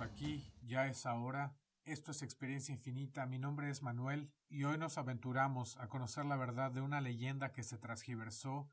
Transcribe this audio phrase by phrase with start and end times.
[0.00, 1.54] aquí, ya es ahora.
[1.84, 6.36] Esto es Experiencia Infinita, mi nombre es Manuel y hoy nos aventuramos a conocer la
[6.36, 8.70] verdad de una leyenda que se transgiversó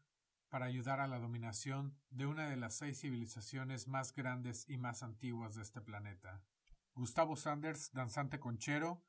[0.49, 5.03] para ayudar a la dominación de una de las seis civilizaciones más grandes y más
[5.03, 6.43] antiguas de este planeta.
[6.93, 9.03] Gustavo Sanders, danzante conchero,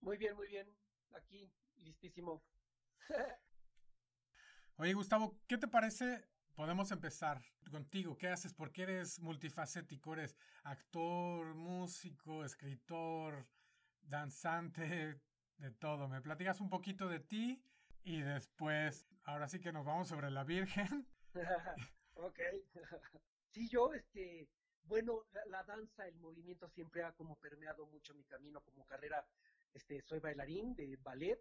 [0.00, 0.74] Muy bien, muy bien.
[1.12, 2.42] Aquí, listísimo.
[4.76, 6.26] Oye, Gustavo, ¿qué te parece?
[6.54, 8.16] Podemos empezar contigo.
[8.16, 8.54] ¿Qué haces?
[8.54, 13.46] Porque eres multifacético, eres actor, músico, escritor,
[14.00, 15.20] danzante,
[15.58, 16.08] de todo.
[16.08, 17.62] ¿Me platicas un poquito de ti?
[18.02, 21.06] Y después, ahora sí que nos vamos sobre la Virgen.
[22.14, 22.40] ok.
[23.50, 24.48] sí, yo, este,
[24.84, 29.24] bueno, la, la, danza, el movimiento siempre ha como permeado mucho mi camino como carrera.
[29.74, 31.40] Este, soy bailarín de ballet,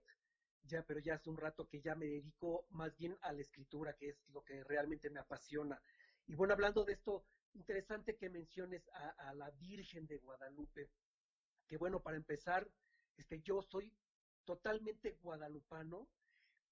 [0.64, 3.96] ya, pero ya hace un rato que ya me dedico más bien a la escritura,
[3.96, 5.82] que es lo que realmente me apasiona.
[6.28, 10.90] Y bueno, hablando de esto, interesante que menciones a, la Virgen de Guadalupe,
[11.68, 12.68] que bueno, para empezar,
[13.18, 13.94] este, yo soy
[14.46, 16.08] totalmente guadalupano,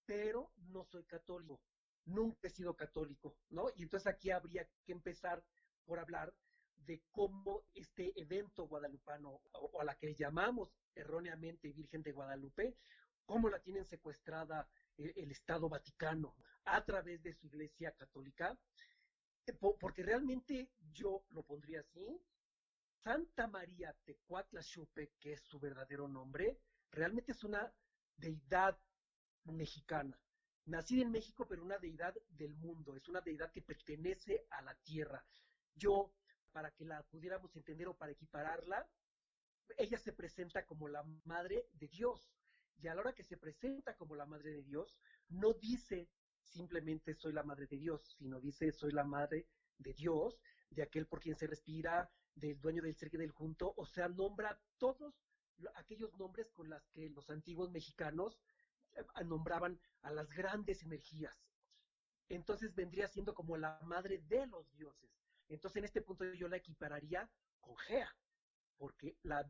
[0.05, 1.61] pero no soy católico,
[2.05, 3.69] nunca he sido católico, ¿no?
[3.75, 5.43] Y entonces aquí habría que empezar
[5.85, 6.33] por hablar
[6.85, 12.75] de cómo este evento guadalupano, o a la que llamamos erróneamente Virgen de Guadalupe,
[13.29, 14.67] cómo la tienen secuestrada
[14.97, 16.35] eh, el, Estado Vaticano
[16.65, 18.57] a través de su Iglesia Católica,
[19.45, 22.19] eh, porque realmente yo lo pondría así,
[23.03, 26.57] Santa María Tecuatla Xupe, que es su verdadero nombre,
[26.89, 27.71] realmente es una
[28.17, 28.75] deidad
[29.43, 30.19] mexicana,
[30.65, 34.73] nacida en México, pero una deidad del mundo, es una deidad que pertenece a la
[34.73, 35.23] tierra.
[35.75, 36.15] Yo,
[36.51, 38.89] para que la pudiéramos entender o para equipararla,
[39.77, 42.27] ella se presenta como la madre de Dios,
[42.81, 44.97] y a la hora que se presenta como la Madre de Dios,
[45.29, 46.09] no dice
[46.43, 49.47] simplemente soy la Madre de Dios, sino dice soy la Madre
[49.77, 53.73] de Dios, de aquel por quien se respira, del dueño del ser y del junto,
[53.75, 55.13] o sea, nombra todos
[55.75, 58.39] aquellos nombres con los que los antiguos mexicanos
[58.93, 61.37] eh, nombraban a las grandes energías.
[62.29, 65.09] Entonces vendría siendo como la madre de los dioses.
[65.49, 67.29] Entonces en este punto yo la equipararía
[67.59, 68.15] con Gea,
[68.77, 69.49] porque la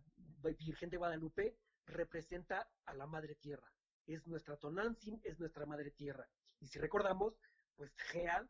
[0.57, 1.57] Virgen de Guadalupe
[1.89, 3.71] representa a la madre tierra.
[4.05, 6.27] Es nuestra Tonantzin, es nuestra madre tierra.
[6.59, 7.35] Y si recordamos,
[7.75, 8.47] pues Gea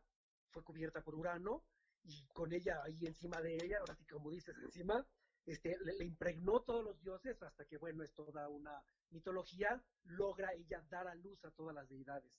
[0.50, 1.64] fue cubierta por Urano
[2.02, 5.06] y con ella ahí encima de ella, ahora sí como dices, encima,
[5.46, 10.82] este, le, impregnó todos los dioses hasta que, bueno, es toda una mitología, logra ella
[10.88, 12.32] dar a luz a todas las deidades.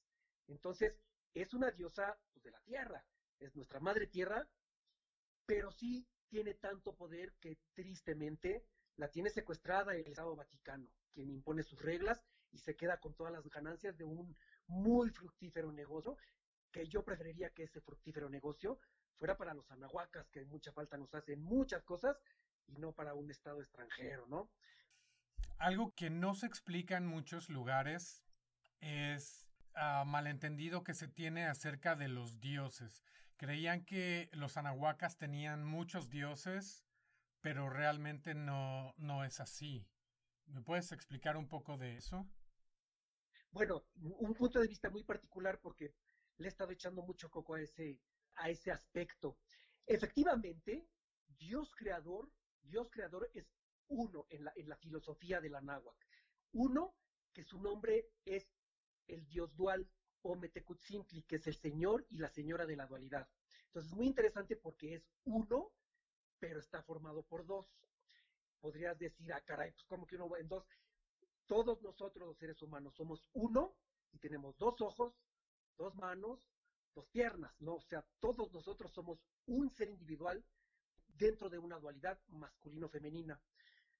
[0.47, 0.97] Entonces,
[1.33, 3.05] es una diosa pues, de la tierra,
[3.39, 4.47] es nuestra madre tierra,
[5.45, 8.65] pero sí tiene tanto poder que tristemente
[9.01, 13.33] la tiene secuestrada el Estado Vaticano, quien impone sus reglas y se queda con todas
[13.33, 16.17] las ganancias de un muy fructífero negocio,
[16.71, 18.79] que yo preferiría que ese fructífero negocio
[19.17, 22.15] fuera para los anahuacas, que mucha falta nos hacen muchas cosas,
[22.67, 24.51] y no para un Estado extranjero, ¿no?
[25.57, 28.23] Algo que no se explica en muchos lugares
[28.81, 33.03] es uh, malentendido que se tiene acerca de los dioses.
[33.37, 36.85] Creían que los anahuacas tenían muchos dioses
[37.41, 39.87] pero realmente no, no es así.
[40.45, 42.27] ¿Me puedes explicar un poco de eso?
[43.51, 45.93] Bueno, un punto de vista muy particular porque
[46.37, 47.99] le he estado echando mucho coco a ese,
[48.35, 49.37] a ese aspecto.
[49.85, 50.87] Efectivamente,
[51.27, 53.51] Dios creador, Dios creador es
[53.87, 56.05] uno en la, en la filosofía de la náhuatl.
[56.53, 56.95] Uno,
[57.33, 58.47] que su nombre es
[59.07, 59.89] el Dios dual
[60.21, 63.27] o Metecutzintli, que es el Señor y la Señora de la dualidad.
[63.67, 65.71] Entonces, muy interesante porque es uno
[66.41, 67.67] pero está formado por dos.
[68.59, 70.65] Podrías decir, ah, caray, pues como que uno en dos.
[71.45, 73.75] Todos nosotros los seres humanos somos uno
[74.11, 75.13] y tenemos dos ojos,
[75.77, 76.39] dos manos,
[76.95, 77.75] dos piernas, ¿no?
[77.75, 80.43] O sea, todos nosotros somos un ser individual
[81.07, 83.39] dentro de una dualidad masculino-femenina.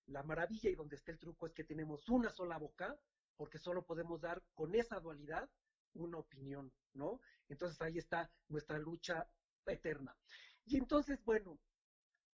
[0.08, 3.00] La maravilla y donde está el truco es que tenemos una sola boca,
[3.38, 5.48] porque solo podemos dar con esa dualidad
[5.94, 7.22] una opinión, ¿no?
[7.50, 9.28] Entonces ahí está nuestra lucha
[9.68, 10.16] eterna.
[10.66, 11.60] Y entonces, bueno,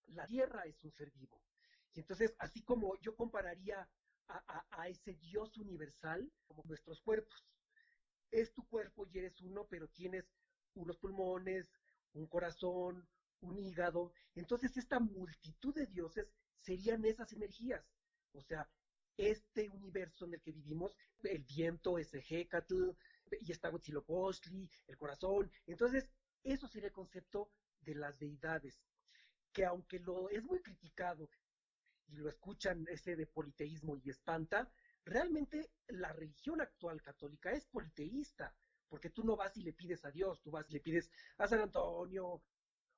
[0.08, 1.42] la tierra es un ser vivo.
[1.94, 3.88] Y entonces, así como yo compararía
[4.30, 7.46] a, ese Dios universal como nuestros cuerpos.
[8.32, 10.26] Es tu cuerpo y eres uno, pero tienes
[10.74, 11.72] unos pulmones,
[12.14, 13.08] un corazón,
[13.42, 14.12] un hígado.
[14.36, 17.86] Entonces, esta multitud de dioses serían esas energías.
[18.34, 18.70] O sea,
[19.16, 20.94] este universo en el que vivimos,
[21.24, 22.92] el viento es Hecatl,
[23.42, 25.52] y está Huitzilopochtli, el corazón.
[25.66, 26.10] Entonces,
[26.44, 27.50] eso sería el concepto
[27.82, 28.80] de las deidades,
[29.58, 31.28] que aunque lo es muy criticado
[32.10, 34.72] y lo escuchan ese de politeísmo y espanta,
[35.04, 38.56] realmente la religión actual católica es politeísta,
[38.88, 41.10] porque tú no vas y le pides a Dios, tú vas y le pides
[41.40, 42.44] a San Antonio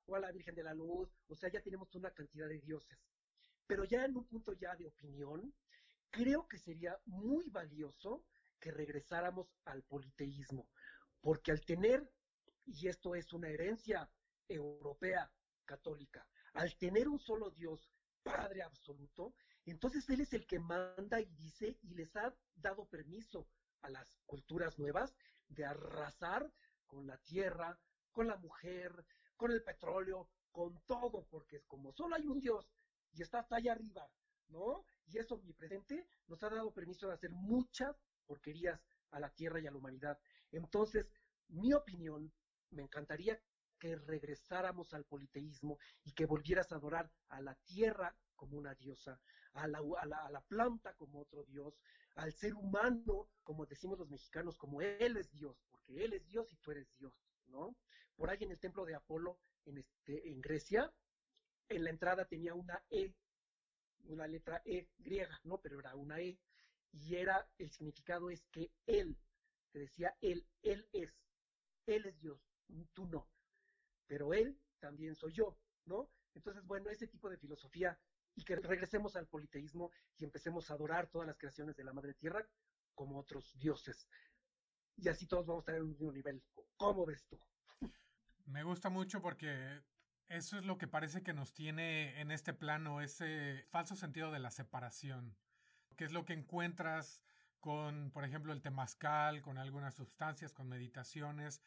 [0.04, 2.98] o a la Virgen de la Luz, o sea, ya tenemos una cantidad de dioses.
[3.66, 5.54] Pero ya en un punto ya de opinión,
[6.10, 8.26] creo que sería muy valioso
[8.58, 10.68] que regresáramos al politeísmo,
[11.22, 12.06] porque al tener,
[12.66, 14.10] y esto es una herencia
[14.46, 15.32] europea
[15.64, 17.90] católica, al tener un solo Dios
[18.22, 23.48] Padre absoluto, entonces Él es el que manda y dice y les ha dado permiso
[23.82, 25.14] a las culturas nuevas
[25.48, 26.52] de arrasar
[26.86, 27.78] con la tierra,
[28.12, 28.92] con la mujer,
[29.36, 32.68] con el petróleo, con todo, porque es como solo hay un Dios
[33.12, 34.08] y está hasta allá arriba,
[34.48, 34.84] ¿no?
[35.06, 37.96] Y eso omnipresente nos ha dado permiso de hacer muchas
[38.26, 38.80] porquerías
[39.10, 40.18] a la tierra y a la humanidad.
[40.52, 41.10] Entonces,
[41.48, 42.32] mi opinión,
[42.70, 43.40] me encantaría
[43.80, 49.20] que regresáramos al politeísmo y que volvieras a adorar a la tierra como una diosa,
[49.54, 51.80] a la, a la, planta como otro dios,
[52.14, 56.52] al ser humano, como decimos los mexicanos, como él es Dios, porque él es Dios
[56.52, 57.12] y tú eres Dios,
[57.48, 57.74] ¿no?
[58.14, 60.92] Por ahí en el templo de Apolo, en, este, en Grecia,
[61.68, 63.14] en la entrada tenía una E,
[64.04, 65.58] una letra E griega, ¿no?
[65.58, 66.38] Pero era una E,
[66.92, 69.18] y era, el significado es que él,
[69.72, 71.14] te decía él, él es,
[71.86, 72.40] él es Dios,
[72.92, 73.28] tú no
[74.10, 76.10] pero él también soy yo, ¿no?
[76.34, 77.96] Entonces, bueno, ese tipo de filosofía
[78.34, 82.14] y que regresemos al politeísmo y empecemos a adorar todas las creaciones de la Madre
[82.14, 82.44] Tierra
[82.96, 84.08] como otros dioses.
[84.96, 86.42] Y así todos vamos a estar en un mismo nivel.
[86.76, 87.40] ¿Cómo ves tú?
[88.46, 89.80] Me gusta mucho porque
[90.28, 94.40] eso es lo que parece que nos tiene en este plano, ese falso sentido de
[94.40, 95.36] la separación,
[95.96, 97.22] que es lo que encuentras
[97.60, 101.62] con, por ejemplo, el temazcal, con algunas sustancias, con meditaciones,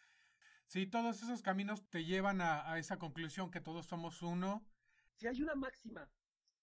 [0.74, 4.66] Sí, todos esos caminos te llevan a, esa conclusión que todos somos uno.
[5.14, 6.10] Si hay una máxima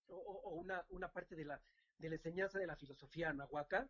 [0.09, 1.63] o, una, parte de la,
[1.97, 3.89] de la enseñanza de la filosofía anahuaca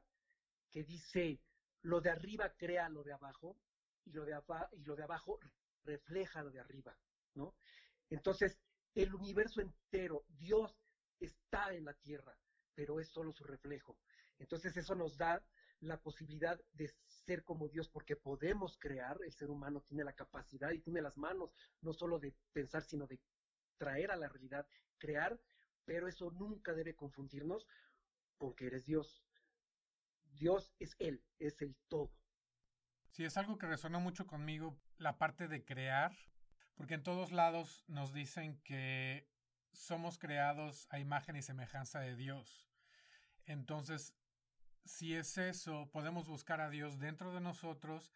[0.71, 1.41] que dice
[1.81, 3.57] lo de arriba crea lo de abajo
[4.05, 4.39] y lo de,
[4.73, 5.39] y lo de abajo
[5.85, 6.95] refleja lo de arriba,
[7.33, 7.55] ¿no?
[8.11, 8.59] Entonces,
[8.95, 10.77] el universo entero, Dios
[11.19, 12.37] está en la tierra,
[12.75, 13.97] pero es solo su reflejo.
[14.39, 15.43] Entonces, eso nos da
[15.81, 20.71] la posibilidad de ser como Dios, porque podemos crear, el ser humano tiene la capacidad
[20.73, 23.21] y tiene las manos, no solo de pensar, sino de
[23.79, 24.67] traer a la realidad,
[24.99, 25.41] crear,
[25.85, 27.67] pero eso nunca debe confundirnos
[28.37, 29.25] con que eres Dios.
[30.33, 32.13] Dios es Él, es el todo.
[33.11, 36.13] Sí, es algo que resuena mucho conmigo, la parte de crear,
[36.75, 39.29] porque en todos lados nos dicen que
[39.73, 42.71] somos creados a imagen y semejanza de Dios.
[43.47, 44.15] Entonces,
[44.85, 48.13] si es eso, podemos buscar a Dios dentro de nosotros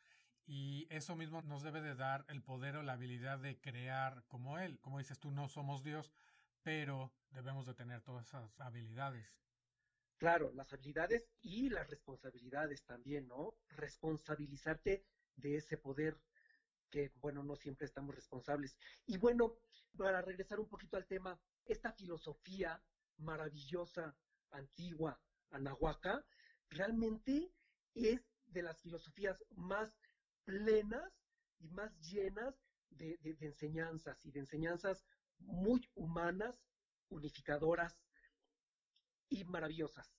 [0.47, 4.59] y eso mismo nos debe de dar el poder o la habilidad de crear como
[4.59, 4.78] Él.
[4.80, 6.12] Como dices tú, no somos Dios,
[6.62, 9.40] pero debemos de tener todas esas habilidades.
[10.16, 13.54] Claro, las habilidades y las responsabilidades también, ¿no?
[13.71, 15.04] Responsabilizarte
[15.37, 16.21] de ese poder
[16.90, 18.76] que, bueno, no siempre estamos responsables.
[19.06, 19.59] Y bueno,
[19.97, 22.80] para regresar un poquito al tema, esta filosofía
[23.18, 24.16] maravillosa,
[24.50, 26.25] antigua, anahuaca,
[26.75, 27.52] realmente
[27.95, 29.90] es de las filosofías más
[30.45, 31.12] plenas
[31.61, 32.54] y más llenas
[32.90, 35.04] de, enseñanzas y de enseñanzas
[35.38, 36.61] muy humanas,
[37.09, 37.97] unificadoras
[39.28, 40.12] y maravillosas.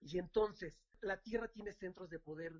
[0.00, 2.52] Y entonces, la Tierra tiene centros de poder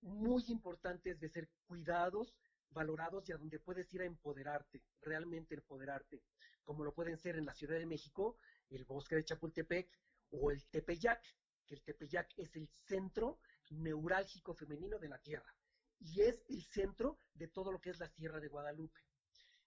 [0.00, 2.34] muy importantes de ser cuidados,
[2.70, 6.22] valorados y a donde puedes ir a empoderarte, realmente empoderarte,
[6.64, 8.38] como lo pueden ser en la Ciudad de México,
[8.68, 9.88] el bosque de Chapultepec
[10.30, 11.22] o el Tepeyac,
[11.68, 13.38] que el Tepeyac es el centro
[13.70, 15.54] neurálgico femenino de la Tierra
[16.00, 19.00] y es el centro de todo lo que es la Sierra de Guadalupe.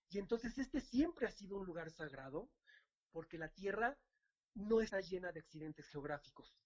[0.09, 2.49] Y entonces este siempre ha sido un lugar sagrado
[3.11, 3.97] porque la Tierra
[4.55, 6.57] no está llena de accidentes geográficos.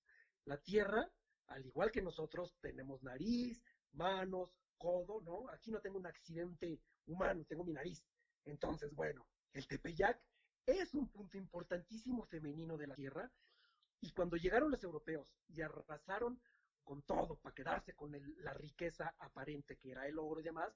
[0.46, 1.12] La Tierra,
[1.48, 3.62] al igual que nosotros, tenemos nariz,
[3.92, 5.50] manos, codo, ¿no?
[5.50, 8.04] Aquí no tengo un accidente humano, tengo mi nariz.
[8.46, 10.20] Entonces, bueno, el Tepeyac
[10.66, 13.32] es un punto importantísimo femenino de la tierra.
[14.02, 16.40] Y cuando llegaron los europeos y arrasaron
[16.84, 20.72] con todo para quedarse con la riqueza aparente que era el oro y demás,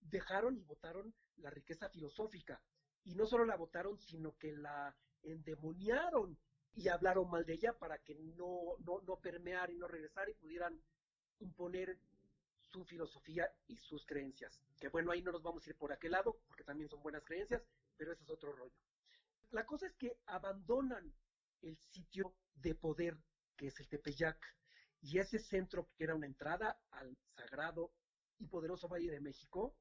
[0.00, 2.60] dejaron y votaron la riqueza filosófica.
[3.04, 6.36] Y no solo la votaron, sino que la endemoniaron
[6.74, 10.34] y hablaron mal de ella para que no, no, no permear y no regresar y
[10.34, 10.80] pudieran
[11.40, 11.98] imponer
[12.72, 14.60] su filosofía y sus creencias.
[14.80, 17.24] Que bueno, ahí no nos vamos a ir por aquel lado, porque también son buenas
[17.24, 17.62] creencias,
[17.96, 18.72] pero ese es otro rollo.
[19.50, 21.12] La cosa es que abandonan
[21.62, 23.16] el sitio de poder
[23.56, 24.38] que es el Tepeyac
[25.00, 27.92] y ese centro que era una entrada al sagrado
[28.38, 29.76] y poderoso Valle de México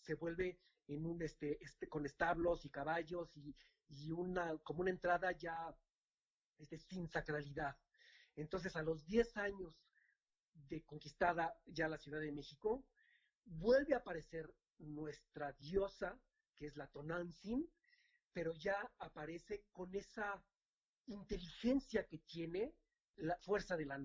[0.00, 0.58] se vuelve
[0.88, 3.54] en un este, este con establos y caballos y,
[3.88, 5.74] y una como una entrada ya
[6.58, 7.76] este, sin sacralidad.
[8.36, 9.74] Entonces, a los 10 años
[10.54, 12.84] de conquistada ya la Ciudad de México,
[13.44, 14.48] vuelve a aparecer
[14.78, 16.18] nuestra diosa,
[16.56, 17.68] que es la Tonantzin,
[18.32, 20.42] pero ya aparece con esa
[21.06, 22.74] inteligencia que tiene
[23.16, 23.98] la fuerza de la.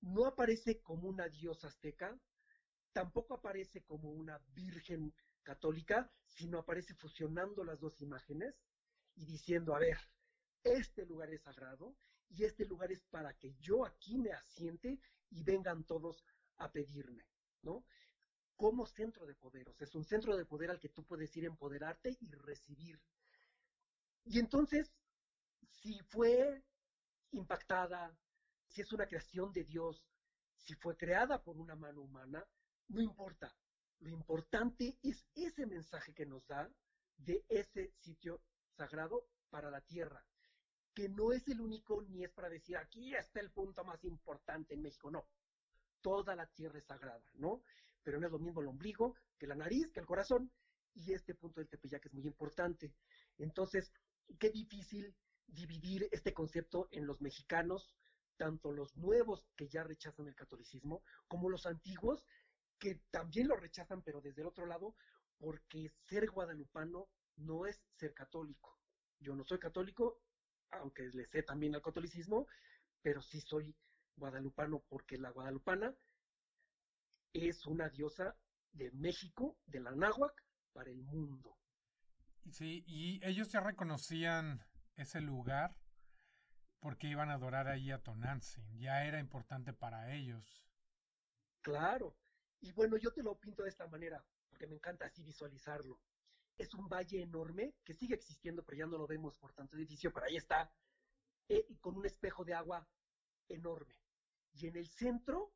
[0.00, 2.18] No aparece como una diosa azteca,
[2.92, 8.54] tampoco aparece como una virgen católica, sino aparece fusionando las dos imágenes
[9.16, 9.98] y diciendo, a ver,
[10.62, 11.96] este lugar es sagrado
[12.30, 14.98] y este lugar es para que yo aquí me asiente
[15.30, 16.24] y vengan todos
[16.56, 17.24] a pedirme,
[17.62, 17.84] ¿no?
[18.56, 21.36] Como centro de poder, o sea, es un centro de poder al que tú puedes
[21.36, 23.00] ir a empoderarte y recibir.
[24.24, 24.92] Y entonces,
[25.70, 26.62] si fue
[27.32, 28.16] impactada,
[28.68, 30.02] si es una creación de Dios,
[30.56, 32.44] si fue creada por una mano humana,
[32.88, 33.54] no importa.
[34.00, 36.70] Lo importante es ese mensaje que nos da
[37.16, 38.40] de ese sitio
[38.76, 40.24] sagrado para la tierra
[40.94, 44.74] que no es el único ni es para decir aquí está el punto más importante
[44.74, 45.26] en México, no.
[46.00, 47.62] Toda la tierra es sagrada, ¿no?
[48.02, 50.52] Pero no es lo mismo el ombligo que la nariz, que el corazón,
[50.94, 52.92] y este punto del Tepeyac es muy importante.
[53.38, 53.90] Entonces,
[54.38, 55.12] qué difícil
[55.46, 57.94] dividir este concepto en los mexicanos,
[58.36, 62.24] tanto los nuevos que ya rechazan el catolicismo, como los antiguos
[62.78, 64.96] que también lo rechazan, pero desde el otro lado,
[65.38, 68.78] porque ser guadalupano no es ser católico.
[69.20, 70.20] Yo no soy católico
[70.80, 72.46] aunque le sé también al catolicismo,
[73.02, 73.74] pero sí soy
[74.16, 75.94] guadalupano porque la guadalupana
[77.32, 78.36] es una diosa
[78.72, 81.56] de México, de la náhuac, para el mundo.
[82.50, 84.64] Sí, y ellos ya reconocían
[84.96, 85.76] ese lugar
[86.80, 90.64] porque iban a adorar ahí a Tonantzin, ya era importante para ellos.
[91.62, 92.16] Claro,
[92.60, 95.98] y bueno, yo te lo pinto de esta manera, porque me encanta así visualizarlo
[96.58, 100.12] es un valle enorme que sigue existiendo, pero ya no lo vemos por tanto edificio,
[100.12, 100.72] pero ahí está,
[101.48, 102.86] eh, con un espejo de agua
[103.48, 103.96] enorme.
[104.52, 105.52] Y en el centro,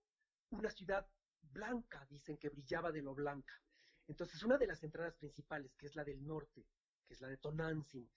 [0.51, 1.07] una ciudad
[1.41, 3.55] blanca, dicen que brillaba de lo blanca.
[4.07, 6.67] Entonces, una de las entradas principales, que es la del norte,
[7.07, 8.11] que es la de Tonantzin,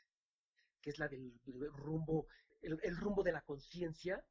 [0.82, 1.40] que es la del,
[1.74, 2.28] rumbo,
[2.62, 4.24] el, rumbo de la conciencia,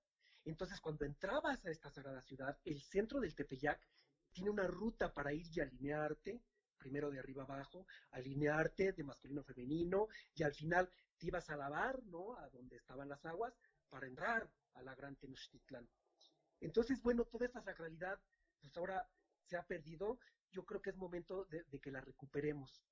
[0.45, 3.81] entonces cuando entrabas a esta sagrada ciudad, el centro del Tepeyac
[4.33, 6.43] tiene una ruta para ir y alinearte
[6.79, 11.57] primero de arriba abajo, alinearte de masculino a femenino y al final te ibas a
[11.57, 12.37] lavar, ¿no?
[12.39, 13.55] A donde estaban las aguas
[13.91, 15.87] para entrar a la gran Tenochtitlán.
[16.61, 18.19] Entonces, bueno, toda esta sacralidad,
[18.61, 19.09] pues ahora
[19.45, 20.19] se ha perdido.
[20.51, 22.83] Yo creo que es momento de, que la recuperemos.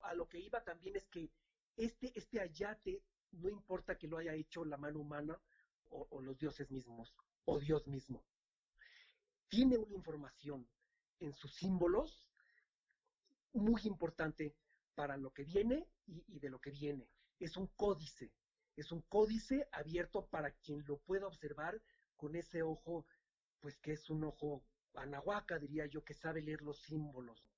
[0.00, 1.30] A lo que iba también es que
[1.78, 5.40] este, este ayate, no importa que lo haya hecho la mano humana
[5.90, 7.14] o, o los dioses mismos,
[7.46, 8.22] o Dios mismo,
[9.48, 10.68] tiene una información
[11.20, 12.28] en sus símbolos
[13.52, 14.54] muy importante
[14.94, 17.08] para lo que viene y, de lo que viene.
[17.38, 18.32] Es un códice,
[18.76, 21.80] es un códice abierto para quien lo pueda observar
[22.16, 23.06] con ese ojo,
[23.60, 27.48] pues que es un ojo anahuaca, diría yo, que sabe leer los símbolos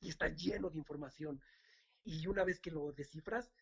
[0.00, 1.40] y está lleno de información.
[2.04, 3.52] Y una vez que lo descifras,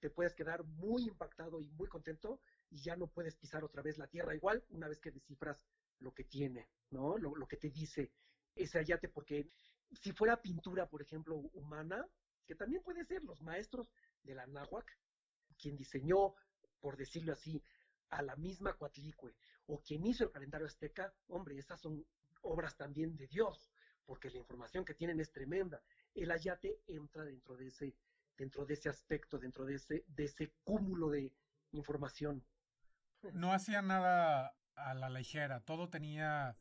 [0.00, 3.98] te puedes quedar muy impactado y muy contento y ya no puedes pisar otra vez
[3.98, 5.66] la tierra igual una vez que descifras
[6.00, 7.16] lo que tiene, ¿no?
[7.16, 8.12] Lo, lo que te dice
[8.54, 9.50] ese ayate, porque
[9.92, 12.06] si fuera pintura, por ejemplo, humana,
[12.46, 13.90] que también puede ser los maestros
[14.22, 14.86] de la náhuac,
[15.58, 16.34] quien diseñó,
[16.80, 17.62] por decirlo así,
[18.10, 19.34] a la misma Coatlicue,
[19.66, 22.04] o quien hizo el calendario azteca, hombre, esas son
[22.42, 23.70] obras también de Dios,
[24.04, 25.82] porque la información que tienen es tremenda.
[26.16, 27.94] El ayate entra dentro de ese,
[28.36, 31.30] dentro de ese aspecto, dentro de ese, de ese cúmulo de
[31.72, 32.44] información.
[33.32, 36.56] No hacía nada a la ligera, todo tenía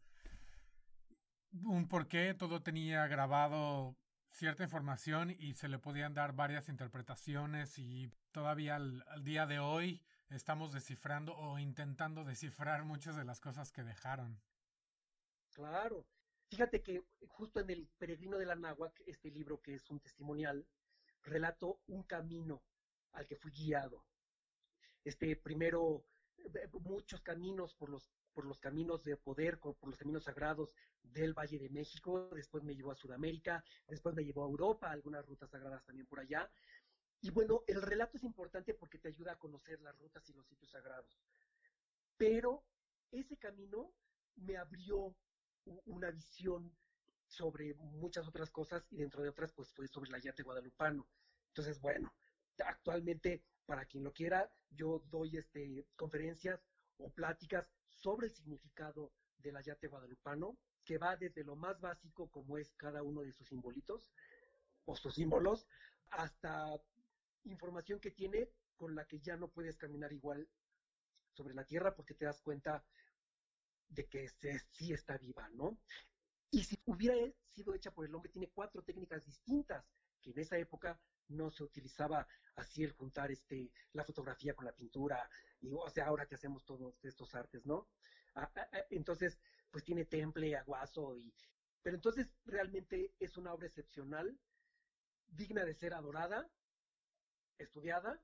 [1.64, 3.96] un porqué, todo tenía grabado
[4.30, 10.02] cierta información y se le podían dar varias interpretaciones y todavía al, día de hoy
[10.30, 14.42] estamos descifrando o intentando descifrar muchas de las cosas que dejaron.
[15.54, 16.06] Claro.
[16.56, 20.66] Fíjate que justo en el Peregrino de la Náhuac, este libro que es un testimonial,
[21.24, 22.64] relato un camino
[23.12, 24.06] al que fui guiado.
[25.04, 26.06] Este, primero,
[26.38, 30.72] eh, muchos caminos por los, por los caminos de poder, por los caminos sagrados
[31.04, 35.26] del Valle de México, después me llevó a Sudamérica, después me llevó a Europa, algunas
[35.26, 36.50] rutas sagradas también por allá.
[37.20, 40.48] Y bueno, el relato es importante porque te ayuda a conocer las rutas y los
[40.48, 41.20] sitios sagrados.
[42.16, 42.64] Pero
[43.12, 43.92] ese camino
[44.38, 45.14] me abrió
[45.86, 46.72] una visión
[47.28, 51.08] sobre muchas otras cosas y dentro de otras pues fue sobre el ayate guadalupano.
[51.50, 52.14] Entonces, bueno,
[52.66, 56.62] actualmente para quien lo quiera, yo doy este conferencias
[56.98, 62.58] o pláticas sobre el significado del ayate guadalupano, que va desde lo más básico como
[62.58, 64.12] es cada uno de sus simbolitos
[64.86, 65.68] o sus símbolos,
[66.12, 66.80] hasta
[67.44, 70.48] información que tiene con la que ya no puedes caminar igual
[71.32, 72.84] sobre la tierra porque te das cuenta
[73.90, 74.28] de que
[74.72, 75.78] sí está viva, ¿no?
[76.52, 77.16] Y si hubiera
[77.54, 79.86] sido hecha por el hombre, tiene cuatro técnicas distintas,
[80.22, 84.76] que en esa época no se utilizaba así el juntar este, la fotografía con la
[84.76, 85.30] pintura,
[85.62, 87.88] y o sea, ahora que hacemos todos estos artes, ¿no?
[88.90, 89.40] entonces,
[89.72, 91.34] pues tiene temple, aguazo, y,
[91.82, 94.38] pero entonces realmente es una obra excepcional,
[95.28, 96.50] digna de ser adorada,
[97.58, 98.22] estudiada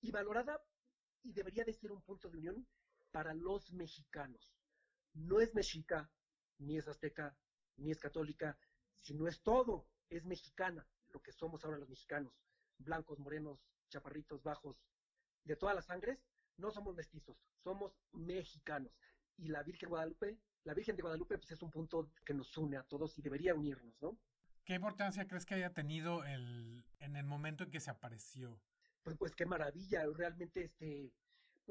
[0.00, 0.62] y valorada,
[1.22, 2.66] y debería de ser un punto de unión
[3.10, 4.59] para los mexicanos.
[5.14, 6.10] No es mexica,
[6.58, 7.36] ni es azteca,
[7.76, 8.58] ni es católica,
[8.94, 12.34] sino es todo, es mexicana, lo que somos ahora los mexicanos,
[12.78, 14.76] blancos, morenos, chaparritos, bajos,
[15.44, 16.18] de todas las sangres,
[16.56, 18.92] no somos mestizos, somos mexicanos.
[19.36, 22.76] Y la Virgen Guadalupe, la Virgen de Guadalupe, pues es un punto que nos une
[22.76, 24.18] a todos y debería unirnos, ¿no?
[24.64, 28.60] ¿Qué importancia crees que haya tenido el, en el momento en que se apareció?
[29.02, 31.12] Pues, pues qué maravilla, realmente este,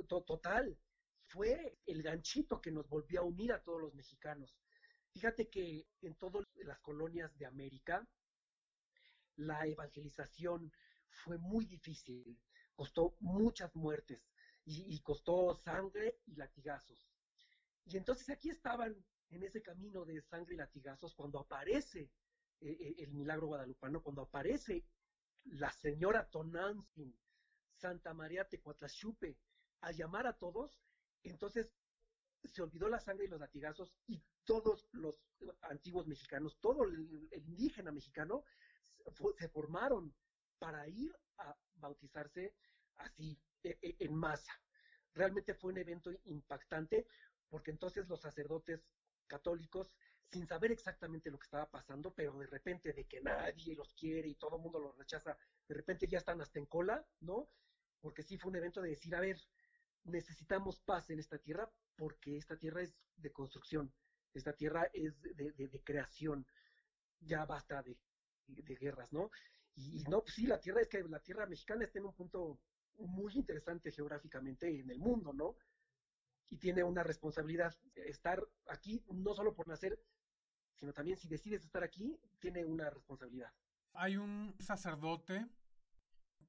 [0.07, 0.77] total,
[1.29, 4.57] fue el ganchito que nos volvió a unir a todos los mexicanos.
[5.11, 8.07] Fíjate que en todas las colonias de América,
[9.35, 10.71] la evangelización
[11.09, 12.39] fue muy difícil,
[12.75, 14.21] costó muchas muertes
[14.65, 17.09] y, costó sangre y latigazos.
[17.85, 18.95] Y entonces aquí estaban
[19.29, 22.11] en ese camino de sangre y latigazos cuando aparece
[22.61, 24.85] eh, eh, el milagro guadalupano, cuando aparece
[25.45, 27.15] la señora Tonantzin,
[27.75, 29.37] Santa María Tecuatlachupe,
[29.81, 30.79] a llamar a todos,
[31.23, 31.71] entonces
[32.43, 35.21] se olvidó la sangre y los latigazos y todos los
[35.61, 38.43] antiguos mexicanos, todo el, indígena mexicano
[39.37, 40.13] se formaron
[40.57, 42.53] para ir a bautizarse
[42.97, 44.53] así, e, e, en masa.
[45.13, 47.07] Realmente fue un evento impactante
[47.49, 48.81] porque entonces los sacerdotes
[49.27, 49.91] católicos,
[50.31, 54.27] sin saber exactamente lo que estaba pasando, pero de repente de que nadie los quiere
[54.27, 57.49] y todo el mundo los rechaza, de repente ya están hasta en cola, ¿no?
[58.01, 59.39] Porque sí fue un evento de decir, a ver,
[60.03, 63.93] necesitamos paz en esta tierra porque esta tierra es de construcción,
[64.33, 66.45] esta tierra es de, creación,
[67.19, 67.97] ya basta de,
[68.47, 69.29] guerras, ¿no?
[69.75, 72.59] Y, no, pues sí, la tierra es que la tierra mexicana está en un punto
[72.97, 75.55] muy interesante geográficamente en el mundo, ¿no?
[76.49, 77.75] Y tiene una responsabilidad.
[77.95, 79.99] Estar aquí, no solo por nacer,
[80.75, 83.51] sino también si decides estar aquí, tiene una responsabilidad.
[83.93, 85.47] Hay un sacerdote,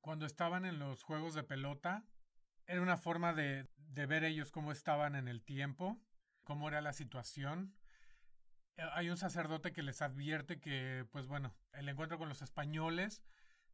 [0.00, 2.04] cuando estaban en los juegos de pelota,
[2.66, 6.00] era una forma de, de ver ellos cómo estaban en el tiempo,
[6.44, 7.74] cómo era la situación.
[8.76, 13.22] Eh, hay un sacerdote que les advierte que, pues bueno, el encuentro con los españoles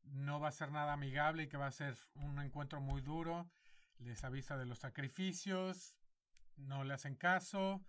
[0.02, 3.50] no va a ser nada amigable y que va a ser un encuentro muy duro.
[3.98, 5.96] Les avisa de los sacrificios,
[6.56, 7.84] no le hacen caso.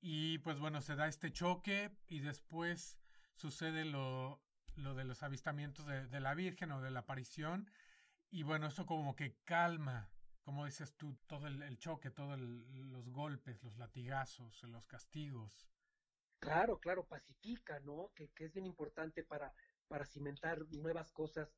[0.00, 2.98] Y pues bueno, se da este choque y después
[3.34, 4.40] sucede lo,
[4.76, 7.70] lo de los avistamientos de, de la Virgen o de la aparición
[8.30, 10.10] y bueno, eso como que calma,
[10.42, 15.68] como dices tú, todo el, choque, todos los golpes, los latigazos, los castigos.
[16.38, 18.12] Claro, claro, pacifica, ¿no?
[18.14, 19.54] Que, que es bien importante para,
[19.88, 21.52] para cimentar nuevas cosas,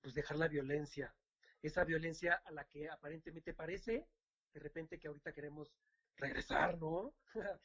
[0.00, 1.14] pues dejar la violencia.
[1.62, 4.06] Esa violencia a la que aparentemente parece,
[4.52, 5.74] de repente que ahorita queremos
[6.16, 7.14] regresar, ¿no?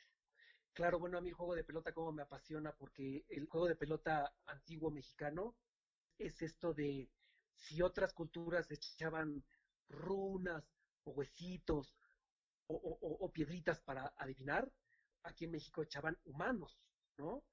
[0.74, 3.76] claro, bueno, a mí el juego de pelota como me apasiona porque el juego de
[3.76, 5.56] pelota antiguo mexicano
[6.18, 7.10] es esto de
[7.60, 9.44] si otras culturas echaban
[9.90, 10.64] runas
[11.04, 11.96] o huesitos
[12.68, 14.72] o, piedritas para adivinar,
[15.24, 16.80] aquí en México echaban humanos,
[17.18, 17.44] ¿no?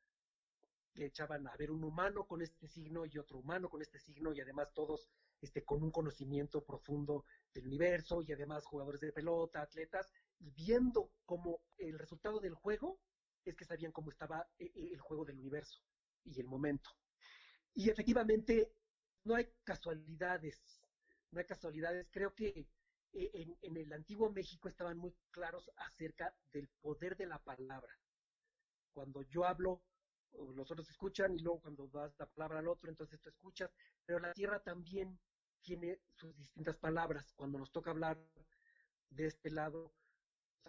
[0.94, 4.32] Le echaban a ver un humano con este signo y otro humano con este signo
[4.32, 5.08] y además todos
[5.40, 11.10] este, con un conocimiento profundo del universo y además jugadores de pelota, atletas, y viendo
[11.24, 13.00] cómo el resultado del juego
[13.44, 15.80] es que sabían cómo estaba eh, eh, el juego del universo
[16.24, 16.90] y el momento.
[17.74, 18.72] Y efectivamente
[19.26, 20.80] no hay casualidades,
[21.32, 22.08] no hay casualidades.
[22.12, 22.68] Creo que
[23.12, 27.92] eh, en, el antiguo México estaban muy claros acerca del poder de la palabra.
[28.92, 29.82] Cuando yo hablo,
[30.54, 33.70] los otros escuchan y luego cuando das la palabra al otro, entonces tú escuchas,
[34.04, 35.18] pero la tierra también
[35.60, 37.32] tiene sus distintas palabras.
[37.34, 38.18] Cuando nos toca hablar
[39.10, 39.92] de este lado,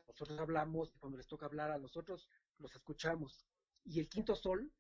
[0.08, 3.46] nosotros hablamos, y cuando les toca hablar a los otros, los escuchamos.
[3.84, 4.72] Y el quinto sol,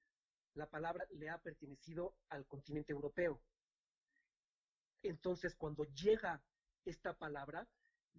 [0.55, 3.39] la palabra le ha pertenecido al continente europeo.
[5.03, 6.41] Entonces, cuando llega
[6.85, 7.67] esta palabra,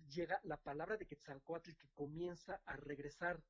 [0.09, 3.43] llega la palabra de Quetzalcoatl que comienza a regresar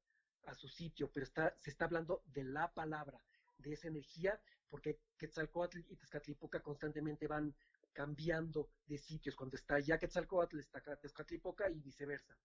[0.47, 3.21] a su sitio, pero está, se está hablando de la palabra,
[3.59, 7.55] de esa energía, porque Quetzalcoatl y Tezcatlipoca constantemente van
[7.93, 9.35] cambiando de sitios.
[9.35, 12.37] Cuando está ya Quetzalcoatl, está Tezcatlipoca y viceversa.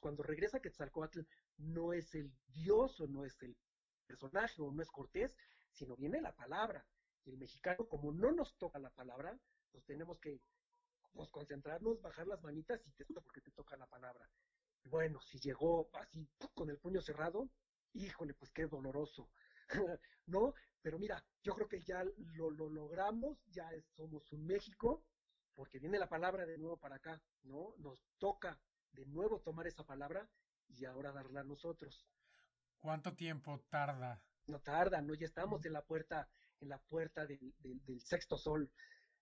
[0.00, 1.20] cuando regresa Quetzalcoatl,
[1.58, 3.56] no es el dios o no es el
[4.06, 5.36] personaje o no es Cortés,
[5.72, 6.86] sino viene la palabra.
[7.24, 9.38] Y el mexicano, como no nos toca la palabra,
[9.70, 10.40] pues tenemos que
[11.12, 14.28] pues, concentrarnos, bajar las manitas y te toca porque te toca la palabra.
[14.84, 17.48] Bueno, si llegó así con el puño cerrado,
[17.92, 19.30] híjole, pues qué doloroso,
[20.26, 20.54] ¿no?
[20.82, 22.02] Pero mira, yo creo que ya
[22.34, 25.04] lo, lo logramos, ya somos un México,
[25.54, 27.74] porque viene la palabra de nuevo para acá, ¿no?
[27.78, 28.58] Nos toca
[28.92, 30.28] de nuevo tomar esa palabra
[30.68, 32.06] y ahora darla a nosotros.
[32.78, 34.22] ¿Cuánto tiempo tarda?
[34.46, 35.14] No tarda, ¿no?
[35.14, 36.28] Ya estamos en la puerta,
[36.60, 38.70] en la puerta del, del sexto sol.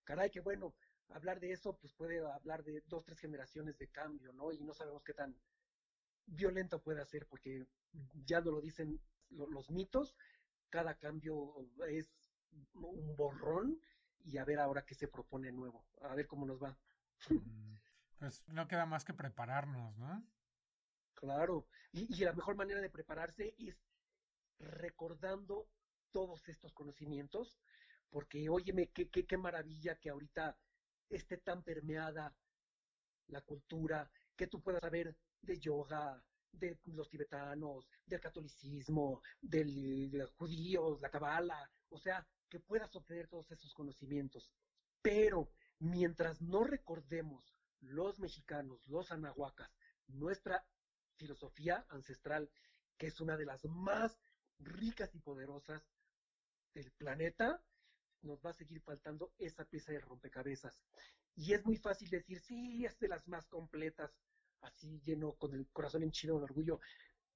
[0.08, 0.74] Caray, qué bueno,
[1.10, 4.50] hablar de eso, pues puede hablar de dos, tres generaciones de cambio, ¿no?
[4.52, 5.38] Y no sabemos qué tan
[6.24, 7.66] violento puede ser, porque
[8.24, 10.16] ya no lo dicen los mitos,
[10.70, 11.56] cada cambio
[11.90, 12.10] es
[12.72, 13.78] un borrón
[14.24, 16.78] y a ver ahora qué se propone nuevo, a ver cómo nos va.
[17.28, 17.74] Mm,
[18.18, 20.26] pues no queda más que prepararnos, ¿no?
[21.12, 23.76] Claro, y, y la mejor manera de prepararse es
[24.58, 25.68] recordando
[26.12, 27.60] todos estos conocimientos,
[28.10, 30.56] porque óyeme, qué, qué, qué maravilla que ahorita
[31.08, 32.34] esté tan permeada
[33.28, 40.18] la cultura, que tú puedas saber de yoga, de los tibetanos, del catolicismo, del, de
[40.18, 44.50] los judíos, la cabala, o sea, que puedas obtener todos esos conocimientos.
[45.02, 49.70] Pero mientras no recordemos los mexicanos, los anahuacas,
[50.06, 50.66] nuestra
[51.16, 52.50] filosofía ancestral,
[52.96, 54.18] que es una de las más
[54.58, 55.86] ricas y poderosas
[56.74, 57.62] del planeta,
[58.22, 60.80] nos va a seguir faltando esa pieza de rompecabezas.
[61.36, 64.12] Y es muy fácil decir, sí, es de las más completas,
[64.60, 66.80] así lleno con el corazón henchido de orgullo,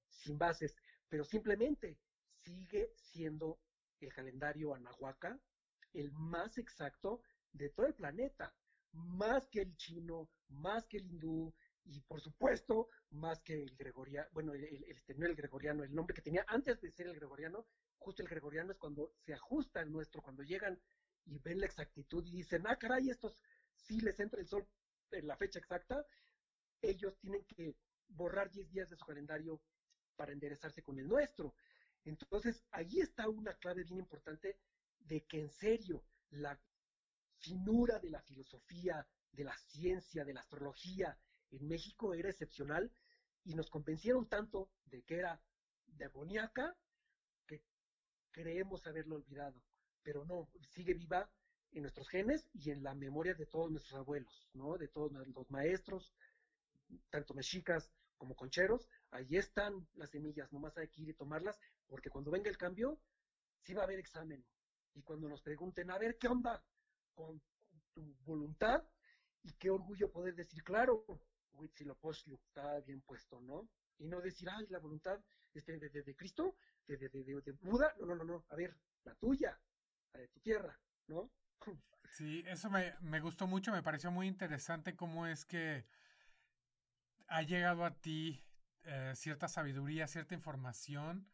[0.09, 0.75] sin bases,
[1.07, 1.97] pero simplemente
[2.43, 3.59] sigue siendo
[3.99, 5.39] el calendario anahuaca
[5.93, 8.53] el más exacto de todo el planeta,
[8.91, 11.53] más que el chino, más que el hindú
[11.85, 16.15] y por supuesto más que el gregoriano, bueno, el, el, este, el gregoriano, el nombre
[16.15, 17.65] que tenía antes de ser el gregoriano,
[18.03, 20.79] justo el gregoriano es cuando se ajusta el nuestro, cuando llegan
[21.25, 23.37] y ven la exactitud y dicen, ah, caray, estos
[23.75, 24.67] sí les entra el sol
[25.11, 26.05] en la fecha exacta,
[26.81, 27.75] ellos tienen que
[28.09, 29.61] borrar 10 días de su calendario
[30.15, 31.55] para enderezarse con el nuestro.
[32.03, 34.59] Entonces, ahí está una clave bien importante
[34.99, 36.59] de que en serio la
[37.39, 41.17] finura de la filosofía, de la ciencia, de la astrología
[41.51, 42.91] en México era excepcional
[43.45, 45.41] y nos convencieron tanto de que era
[45.87, 46.75] demoníaca
[48.33, 49.61] creemos haberlo olvidado,
[50.03, 51.29] pero no, sigue viva
[51.71, 54.77] en nuestros genes y en la memoria de todos nuestros abuelos, ¿no?
[54.77, 56.13] De todos los maestros,
[57.09, 62.09] tanto mexicas como concheros, ahí están las semillas, nomás hay que ir y tomarlas, porque
[62.09, 62.99] cuando venga el cambio,
[63.61, 64.43] sí va a haber examen.
[64.95, 66.63] Y cuando nos pregunten, a ver, ¿qué onda
[67.13, 67.41] con
[67.93, 68.83] tu voluntad?
[69.43, 71.05] Y qué orgullo poder decir, claro,
[71.53, 73.67] Huitzilopochtli está bien puesto, ¿no?
[73.99, 75.19] Y no decir, ay, la voluntad
[75.53, 76.55] este, de, de, Cristo,
[76.87, 79.59] de, Buda, no, no, no, no, a ver, la tuya,
[80.13, 81.31] la de tu tierra, ¿no?
[82.11, 85.85] Sí, eso me, me gustó mucho, me pareció muy interesante cómo es que
[87.27, 88.43] ha llegado a ti
[88.83, 91.27] eh, cierta sabiduría, cierta información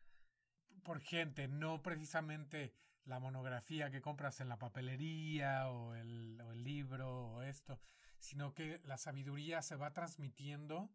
[0.84, 2.74] por gente, no precisamente
[3.06, 7.82] la monografía que compras en la papelería o el, o el libro o esto,
[8.20, 10.90] sino que la sabiduría se va transmitiendo,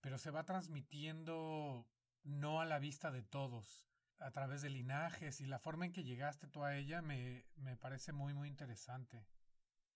[0.00, 1.86] pero se va transmitiendo
[2.22, 3.86] no a la vista de todos,
[4.18, 7.76] a través de linajes y la forma en que llegaste tú a ella me, me
[7.76, 9.26] parece muy, muy interesante.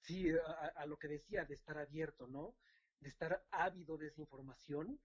[0.02, 2.56] Sí, a, a, lo que decía, de estar abierto, ¿no?
[3.00, 5.00] De estar ávido de esa información.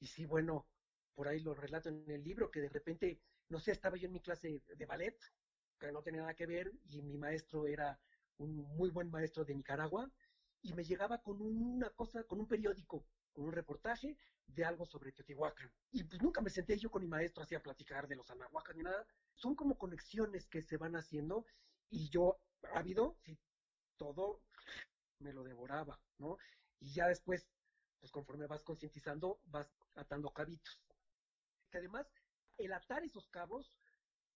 [0.00, 0.66] Y sí, bueno,
[1.14, 4.12] por ahí lo relato en el libro, que de repente, no sé, estaba yo en
[4.12, 5.16] mi clase de ballet,
[5.78, 7.98] que no tenía nada que ver, y mi maestro era
[8.38, 10.10] un muy buen maestro de Nicaragua,
[10.62, 13.06] y me llegaba con una cosa, con un periódico,
[13.36, 15.70] un reportaje de algo sobre Teotihuacán.
[15.92, 18.76] Y pues nunca me senté yo con mi maestro así a platicar de los anahuacas
[18.76, 19.06] ni nada.
[19.34, 21.46] Son como conexiones que se van haciendo
[21.90, 22.38] y yo,
[22.74, 23.38] ávido, sí,
[23.96, 24.42] todo
[25.18, 26.38] me lo devoraba, ¿no?
[26.80, 27.46] Y ya después,
[28.00, 30.80] pues conforme vas concientizando, vas atando cabitos.
[31.70, 32.06] Que además,
[32.58, 33.72] el atar esos cabos,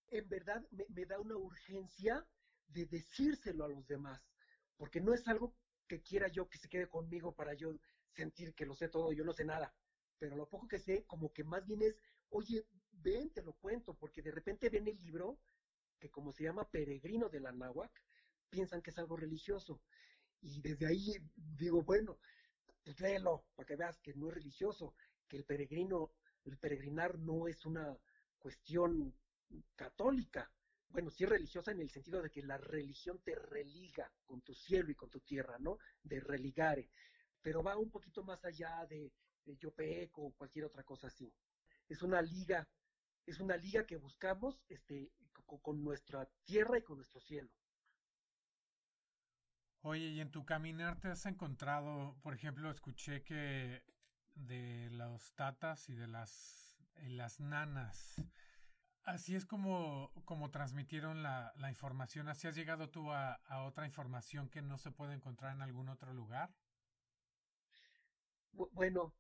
[0.09, 2.27] en verdad, me, me da una urgencia
[2.69, 4.23] de decírselo a los demás,
[4.77, 5.55] porque no es algo
[5.87, 7.75] que quiera yo que se quede conmigo para yo
[8.15, 9.75] sentir que lo sé todo, yo no sé nada.
[10.19, 11.97] Pero lo poco que sé, como que más bien es,
[12.31, 15.39] oye, ven, te lo cuento, porque de repente ven el libro,
[15.99, 17.53] que como se llama Peregrino de la
[18.49, 19.81] piensan que es algo religioso.
[20.43, 22.19] Y desde ahí digo, bueno,
[22.85, 24.95] pues léelo, para que veas que no es religioso,
[25.29, 26.13] que el peregrino,
[26.45, 27.97] el peregrinar no es una
[28.39, 29.15] cuestión
[29.77, 30.51] católica.
[30.89, 34.55] Bueno, sí es religiosa en el sentido de que la religión te religa con tu
[34.55, 35.79] cielo y con tu tierra, ¿no?
[36.03, 36.91] De religare.
[37.43, 39.13] Pero va un poquito más allá de,
[39.45, 41.33] de o cualquier otra cosa así.
[41.89, 42.69] Es una liga,
[43.27, 45.11] es una liga que buscamos este,
[45.47, 47.51] con, con nuestra tierra y con nuestro cielo.
[49.83, 53.83] Oye, y en tu caminar te has encontrado, por ejemplo, escuché que
[54.35, 58.23] de los tatas y de las, las nanas,
[59.05, 64.51] así es como, como transmitieron la, la información, así has llegado tú a otra información
[64.51, 66.55] que no se puede encontrar en algún otro lugar.
[68.53, 69.15] Bueno,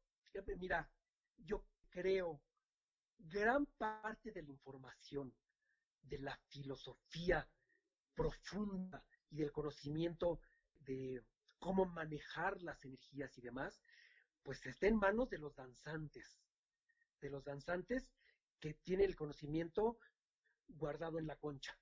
[0.59, 0.91] mira,
[1.39, 2.41] yo creo
[3.19, 5.35] gran parte de la información,
[6.03, 7.49] de la filosofía
[8.15, 10.41] profunda y del conocimiento
[10.81, 11.23] de
[11.59, 13.83] cómo manejar las energías y demás,
[14.43, 16.41] pues está en manos de los danzantes,
[17.21, 18.11] de los danzantes
[18.59, 19.99] que tienen el conocimiento
[20.69, 21.79] guardado en la concha.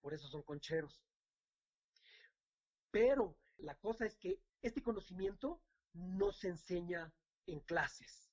[0.00, 1.02] Por eso son concheros.
[2.90, 5.60] Pero la cosa es que este conocimiento
[5.94, 7.12] no se enseña
[7.46, 8.30] en clases,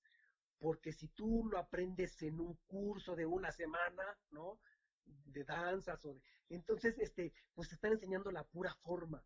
[0.59, 4.59] porque si tú lo aprendes en un curso de una semana, ¿no?
[5.05, 9.23] De danzas o de, entonces, este, pues te están enseñando la pura forma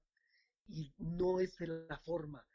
[0.68, 2.46] y no es la forma.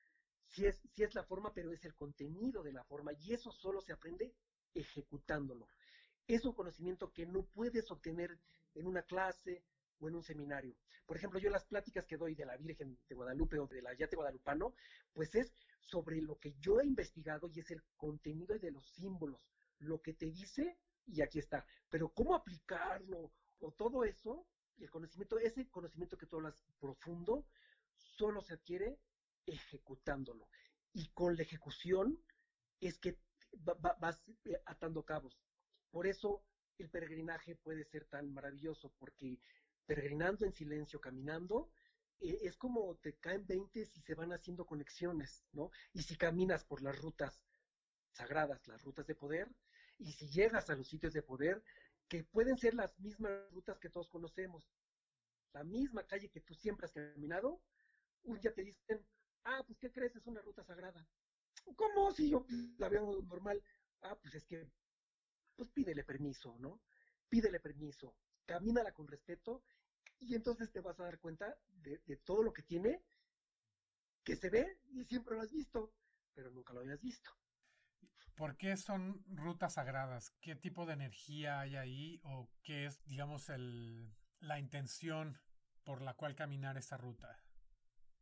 [0.47, 3.53] Sí es, sí es la forma, pero es el contenido de la forma y eso
[3.53, 4.35] solo se aprende
[4.75, 5.69] ejecutándolo.
[6.27, 8.39] Es un conocimiento que no puedes obtener
[8.75, 9.65] en una clase
[10.01, 10.77] o en un seminario.
[11.07, 13.95] Por ejemplo, yo las pláticas que doy de la Virgen de Guadalupe o de la
[13.95, 14.75] Yate Guadalupano,
[15.13, 19.41] pues es sobre lo que yo he investigado y es el contenido de los símbolos,
[19.79, 21.65] lo que te dice y aquí está.
[21.89, 24.47] Pero cómo aplicarlo o todo eso,
[24.79, 27.47] el conocimiento, ese conocimiento que tú hablas profundo,
[27.95, 28.99] solo se adquiere
[29.47, 30.49] ejecutándolo.
[30.93, 32.23] Y con la ejecución
[32.81, 33.19] es que
[33.63, 35.39] vas eh, atando cabos.
[35.91, 36.45] Por eso
[36.79, 39.39] el peregrinaje puede ser tan maravilloso, porque
[39.89, 41.71] peregrinando en silencio, caminando,
[42.21, 45.71] eh, es como te caen 20 y se van haciendo conexiones, ¿no?
[45.95, 47.43] Y si caminas por las rutas
[48.13, 49.49] sagradas, las rutas de poder,
[49.99, 51.65] y si llegas a los sitios de poder,
[52.07, 54.69] que pueden ser las mismas rutas que todos conocemos,
[55.55, 57.63] la misma calle que tú siempre has caminado,
[58.25, 59.07] un día te dicen,
[59.45, 60.15] ah, pues ¿qué crees?
[60.15, 61.09] Es una ruta sagrada.
[61.77, 62.13] ¿Cómo?
[62.13, 62.45] Si yo
[62.77, 63.63] la veo normal.
[64.03, 64.71] Ah, pues es que,
[65.57, 66.83] pues pídele permiso, ¿no?
[67.29, 69.63] Pídele permiso, camínala con respeto
[70.21, 73.03] y entonces te vas a dar cuenta de, de todo lo que tiene,
[74.25, 75.93] que se ve y siempre lo has visto,
[76.35, 77.31] pero nunca lo habías visto.
[78.39, 80.31] ¿Por qué son rutas sagradas?
[80.41, 85.41] ¿Qué tipo de energía hay ahí o qué es, digamos, el, la intención
[85.83, 87.43] por la cual caminar esta ruta?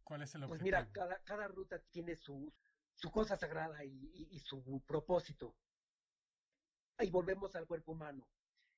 [0.05, 0.59] ¿Cuál es el objetivo?
[0.59, 2.51] Pues mira, cada, cada ruta tiene su,
[2.95, 5.55] su cosa sagrada y, y, y, su propósito.
[6.97, 8.27] Ahí volvemos al cuerpo humano.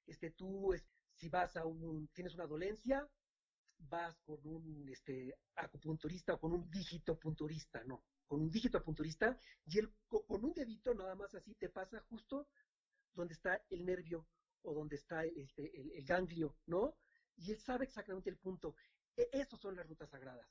[0.07, 0.85] Este, tú, es,
[1.19, 3.07] si vas a un, tienes una dolencia,
[3.79, 8.05] vas con un este, acupunturista o con un dígito punturista, ¿no?
[8.27, 12.49] Con un dígito punturista y él con un dedito nada más así te pasa justo
[13.15, 14.27] donde está el nervio
[14.63, 16.97] o donde está este, el, el ganglio, ¿no?
[17.37, 18.75] Y él sabe exactamente el punto.
[19.17, 20.47] E, son las rutas sagradas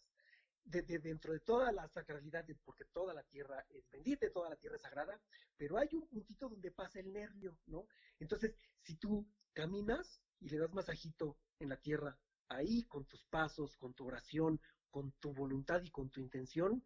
[0.65, 4.57] de, de, dentro de toda la sacralidad, porque toda la tierra es bendita, toda la
[4.57, 5.19] tierra es sagrada,
[5.55, 7.87] pero hay un puntito donde pasa el nervio, ¿no?
[8.19, 12.17] Entonces, si tú caminas y le das masajito en la tierra,
[12.49, 16.83] ahí con tus pasos, con tu oración, con tu voluntad y con tu intención,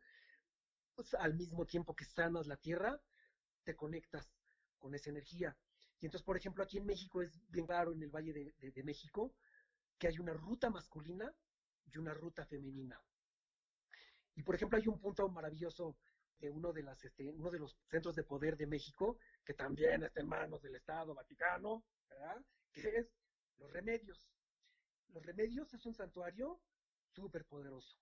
[0.95, 2.99] pues al mismo tiempo que sanas la tierra,
[3.63, 4.27] te conectas
[4.77, 5.55] con esa energía.
[5.99, 9.33] Y entonces, por ejemplo, aquí en México es bien claro, en el Valle de México,
[9.99, 11.31] que hay una ruta masculina
[11.85, 12.99] y una ruta femenina.
[14.35, 15.97] Y por ejemplo, hay un punto maravilloso
[16.39, 20.03] de uno de, las, este, uno de los centros de poder de México, que también
[20.03, 22.43] está en manos del Estado Vaticano, ¿verdad?
[22.71, 23.07] que es
[23.61, 24.29] los remedios.
[25.09, 26.61] Los remedios es un santuario
[27.13, 27.97] súper poderoso.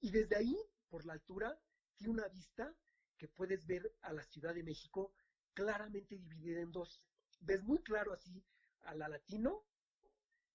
[0.00, 0.56] Y desde ahí,
[0.88, 1.58] por la altura,
[1.96, 2.72] tiene una vista
[3.16, 5.14] que puedes ver a la Ciudad de México
[5.54, 7.02] claramente dividida en dos.
[7.40, 8.44] Ves muy claro así
[8.82, 9.64] a la latino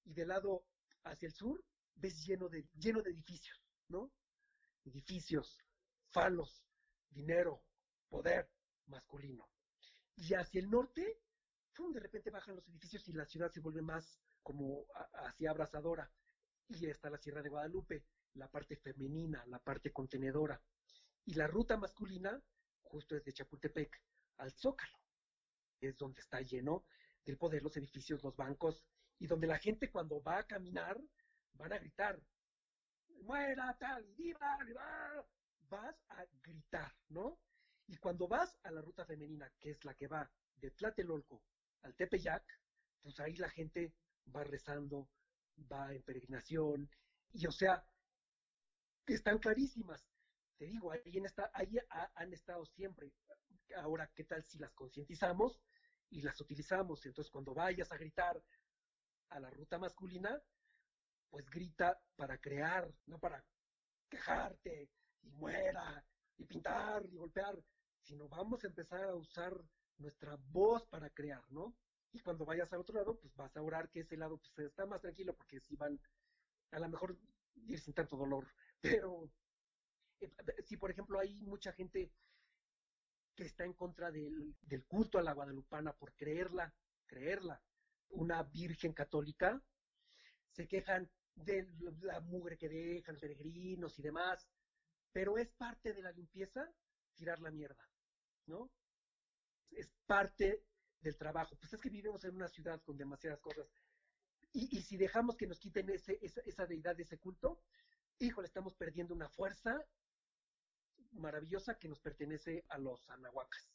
[0.03, 0.65] y del lado
[1.03, 1.63] hacia el sur
[1.95, 4.11] ves lleno de, lleno de edificios, ¿no?
[4.85, 5.57] edificios,
[6.11, 6.63] falos,
[7.09, 7.63] dinero,
[8.09, 8.49] poder
[8.87, 9.49] masculino.
[10.15, 11.21] Y hacia el norte,
[11.87, 16.11] de repente bajan los edificios y la ciudad se vuelve más como hacia abrazadora.
[16.67, 20.61] Y está la Sierra de Guadalupe, la parte femenina, la parte contenedora.
[21.25, 22.41] Y la ruta masculina,
[22.81, 24.01] justo desde Chapultepec
[24.37, 24.99] al Zócalo,
[25.79, 26.85] es donde está lleno
[27.25, 28.83] del poder los edificios, los bancos,
[29.17, 30.99] y donde la gente cuando va a caminar
[31.53, 32.21] van a gritar,
[33.23, 35.25] muera tal, viva, viva,
[35.69, 37.39] vas a gritar, ¿no?
[37.87, 41.43] Y cuando vas a la ruta femenina, que es la que va de Tlatelolco
[41.83, 42.43] al Tepeyac,
[43.01, 43.93] pues ahí la gente
[44.35, 45.09] va rezando,
[45.71, 46.89] va en peregrinación,
[47.33, 47.83] y o sea,
[49.13, 50.05] están clarísimas.
[50.57, 51.51] Te digo, ahí, en esta,
[52.15, 53.11] han estado siempre.
[53.77, 55.59] Ahora, ¿qué tal si las concientizamos
[56.09, 57.05] y las utilizamos?
[57.05, 58.41] Entonces, cuando vayas a gritar
[59.29, 60.41] a la ruta masculina,
[61.29, 63.43] pues grita para crear, no para
[64.09, 64.89] quejarte
[65.21, 66.03] y muera
[66.37, 67.55] y pintar y golpear,
[68.01, 69.53] sino vamos a empezar a usar
[69.99, 71.75] nuestra voz para crear, ¿no?
[72.11, 74.85] Y cuando vayas al otro lado, pues vas a orar que ese lado pues, está
[74.85, 75.99] más tranquilo, porque si van,
[76.71, 77.17] a lo mejor
[77.55, 78.47] ir sin tanto dolor,
[78.81, 79.29] pero
[80.19, 80.31] eh,
[80.65, 82.11] si por ejemplo hay mucha gente
[83.35, 86.73] que está en contra del, del culto a la guadalupana por creerla,
[87.05, 87.61] creerla,
[88.09, 89.61] una virgen católica,
[90.51, 91.67] se quejan de
[92.01, 94.45] la mugre que dejan los peregrinos y demás,
[95.11, 96.69] pero es parte de la limpieza
[97.15, 97.89] tirar la mierda,
[98.47, 98.71] ¿no?
[99.71, 100.63] Es parte
[101.01, 101.55] del trabajo.
[101.57, 103.67] Pues es que vivimos en una ciudad con demasiadas cosas.
[104.51, 107.61] Y, y si dejamos que nos quiten ese, esa, esa deidad, ese culto,
[108.19, 109.85] híjole, estamos perdiendo una fuerza
[111.13, 113.71] maravillosa que nos pertenece a los anahuacas.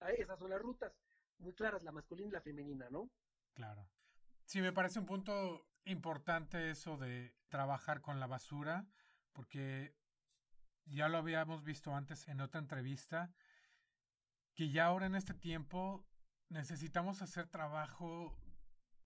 [0.00, 0.92] Ah, esas son las rutas,
[1.38, 3.10] muy claras, la masculina y la femenina, ¿no?
[3.54, 3.88] Claro.
[4.44, 8.86] Sí, me parece un punto importante eso de trabajar con la basura,
[9.32, 9.94] porque
[10.86, 13.32] ya lo habíamos visto antes en otra entrevista,
[14.54, 16.06] que ya ahora en este tiempo
[16.48, 18.36] necesitamos hacer trabajo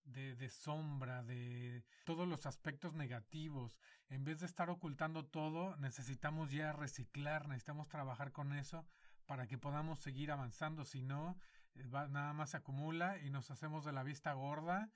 [0.04, 3.78] de, de, sombra, de todos los aspectos negativos.
[4.08, 8.86] En vez de estar ocultando todo, necesitamos ya reciclar, necesitamos trabajar con eso
[9.26, 10.84] para que podamos seguir avanzando.
[10.84, 11.38] Si no,
[11.74, 14.90] eh, nada más se acumula y nos hacemos de la vista gorda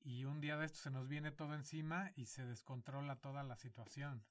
[0.00, 3.56] y un día de esto se nos viene todo encima y se descontrola toda la
[3.56, 4.24] situación.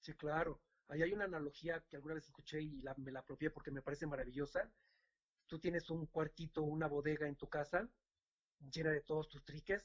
[0.00, 0.60] Sí, claro.
[0.88, 4.06] Ahí hay una analogía que alguna vez escuché y me la apropié porque me parece
[4.06, 4.70] maravillosa.
[5.46, 7.88] Tú tienes un cuartito, una bodega en tu casa
[8.70, 9.84] llena de todos tus triques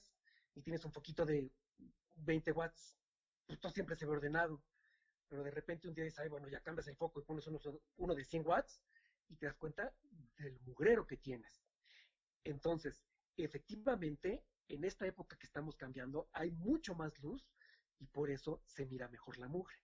[0.56, 1.52] y tienes un foquito de
[2.16, 2.96] 20 watts.
[3.46, 4.62] Pues todo siempre se ve ordenado.
[5.28, 7.60] Pero de repente un día dices, ay, bueno, ya cambias el foco y pones uno,
[7.98, 8.82] uno de 100 watts
[9.30, 9.94] y te das cuenta
[10.38, 11.64] del mugrero que tienes.
[12.44, 13.04] Entonces,
[13.38, 17.46] efectivamente, en esta época que estamos cambiando, hay mucho más luz
[18.00, 19.76] y por eso se mira mejor la mugre.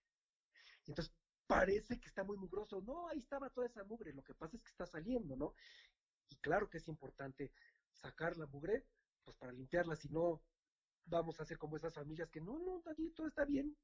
[0.88, 1.14] Y entonces
[1.46, 2.80] parece que está muy mugroso.
[2.80, 4.12] No, ahí estaba toda esa mugre.
[4.14, 5.54] Lo que pasa es que está saliendo, ¿no?
[6.30, 7.52] Y claro que es importante
[7.92, 8.86] sacar la mugre,
[9.22, 10.42] pues para limpiarla, si no,
[11.04, 13.76] vamos a hacer como esas familias que no, no, aquí todo está bien.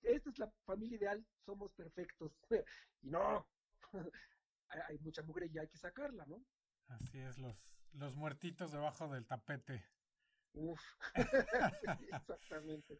[0.00, 2.32] Esta es la familia ideal, somos perfectos.
[3.02, 3.46] y no,
[4.68, 6.42] hay mucha mugre y hay que sacarla, ¿no?
[6.88, 9.84] Así es, los, los muertitos debajo del tapete.
[10.54, 10.80] Uf,
[12.12, 12.98] exactamente.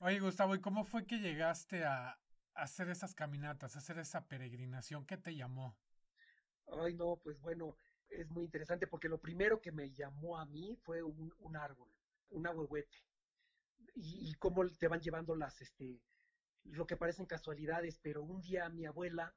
[0.00, 2.18] Oye, Gustavo, ¿y cómo fue que llegaste a,
[2.58, 5.06] hacer esas caminatas, hacer esa peregrinación?
[5.06, 5.76] ¿Qué te llamó?
[6.66, 7.76] Ay, no, pues bueno,
[8.08, 11.90] es muy interesante porque lo primero que me llamó a mí fue un, un árbol,
[12.30, 13.04] un ahuehuete.
[13.94, 16.00] Y, y, cómo te van llevando las, este,
[16.64, 19.34] lo que parecen casualidades, pero un día mi abuela,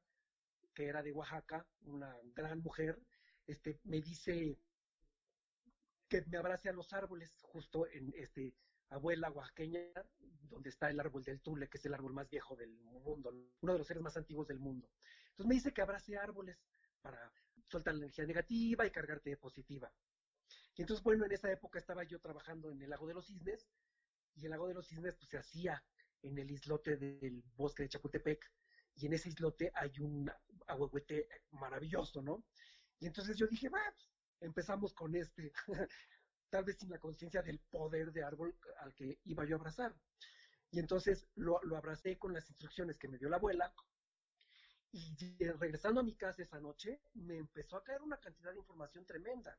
[0.73, 3.01] que era de Oaxaca, una gran mujer,
[3.47, 4.57] este, me dice,
[6.07, 8.53] que me abrace a los árboles, justo en este
[8.91, 9.81] abuela oaxaqueña,
[10.49, 13.73] donde está el árbol del Tule, que es el árbol más viejo del mundo, uno
[13.73, 14.89] de los seres más antiguos del mundo.
[15.31, 16.57] Entonces me dice que abrace árboles
[17.01, 17.31] para
[17.67, 19.91] soltar la energía negativa y cargarte de positiva.
[20.75, 23.67] Y entonces, bueno, en esa época estaba yo trabajando en el lago de los cisnes,
[24.35, 25.83] y el lago de los cisnes pues se hacía
[26.21, 28.51] en el islote del bosque de Chapultepec,
[28.95, 30.29] y en ese islote hay un
[30.67, 32.43] ahuehuete maravilloso, ¿no?
[32.99, 34.11] Y entonces yo dije, va, pues,
[34.41, 35.51] empezamos con este,
[36.51, 39.95] tal vez sin la conciencia del poder de árbol al que iba yo a abrazar.
[40.69, 43.73] Y entonces lo, abracé con las instrucciones que me dio la abuela.
[44.91, 49.05] Y regresando a mi casa esa noche, me empezó a caer una cantidad de información
[49.05, 49.57] tremenda.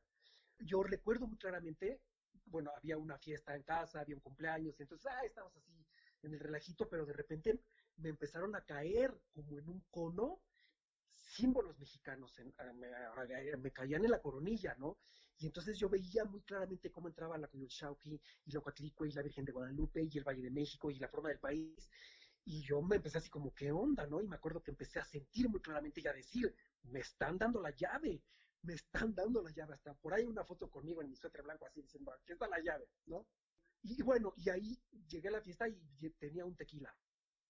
[0.59, 2.01] Yo recuerdo muy claramente,
[2.45, 5.71] bueno, había una fiesta en casa, había un cumpleaños, entonces, ah, estábamos así
[6.21, 7.59] en el relajito, pero de repente
[7.97, 10.41] me empezaron a caer como en un cono
[11.15, 14.99] símbolos mexicanos ah, ah, me, caían en la coronilla, ¿no?
[15.37, 19.21] Y entonces yo veía muy claramente cómo entraba la Coyolxauqui y la Coatlicue y la
[19.21, 21.89] Virgen de Guadalupe y el Valle de México y la forma del país.
[22.45, 24.21] Y yo me empecé así como, ¿qué onda, no?
[24.21, 26.53] Y me acuerdo que empecé a sentir muy claramente y a decir,
[26.83, 28.21] me están dando la llave,
[28.61, 29.73] me están dando la llave.
[29.73, 32.59] Hasta por ahí una foto conmigo en mi suéter blanco así diciendo, aquí está la
[32.61, 33.25] llave, ¿no?
[33.83, 36.95] Y bueno, y ahí llegué a la fiesta y tenía un tequila.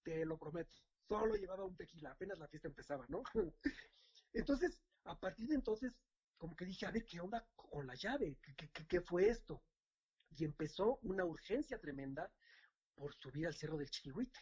[0.03, 0.75] te lo prometo.
[1.07, 3.23] Solo llevaba un tequila, apenas la fiesta empezaba, ¿no?
[4.33, 5.93] Entonces, a partir de entonces,
[6.43, 8.37] como que dije, a ver, ¿qué onda con la llave?
[8.41, 9.63] ¿Qué, qué, qué fue esto?
[10.35, 12.29] Y empezó una urgencia tremenda
[12.95, 14.37] por subir al cerro del Chiquihuite.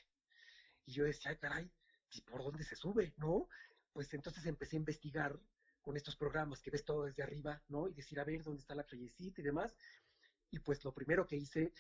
[0.87, 1.71] Y yo decía, ay, caray,
[2.09, 3.13] ¿y por dónde se sube?
[3.17, 3.47] ¿No?
[3.93, 5.39] Pues entonces empecé a investigar
[5.83, 7.87] con estos programas que ves todo desde arriba, ¿no?
[7.87, 9.77] Y decir, a ver, ¿dónde está la callecita y demás?
[10.49, 11.71] Y pues lo primero que hice,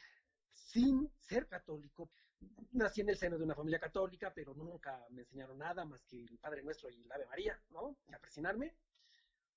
[0.53, 2.11] sin ser católico,
[2.73, 6.25] nací en el seno de una familia católica, pero nunca me enseñaron nada más que
[6.25, 7.97] el Padre Nuestro y la Ave María, ¿no?
[8.07, 8.75] Y a presionarme,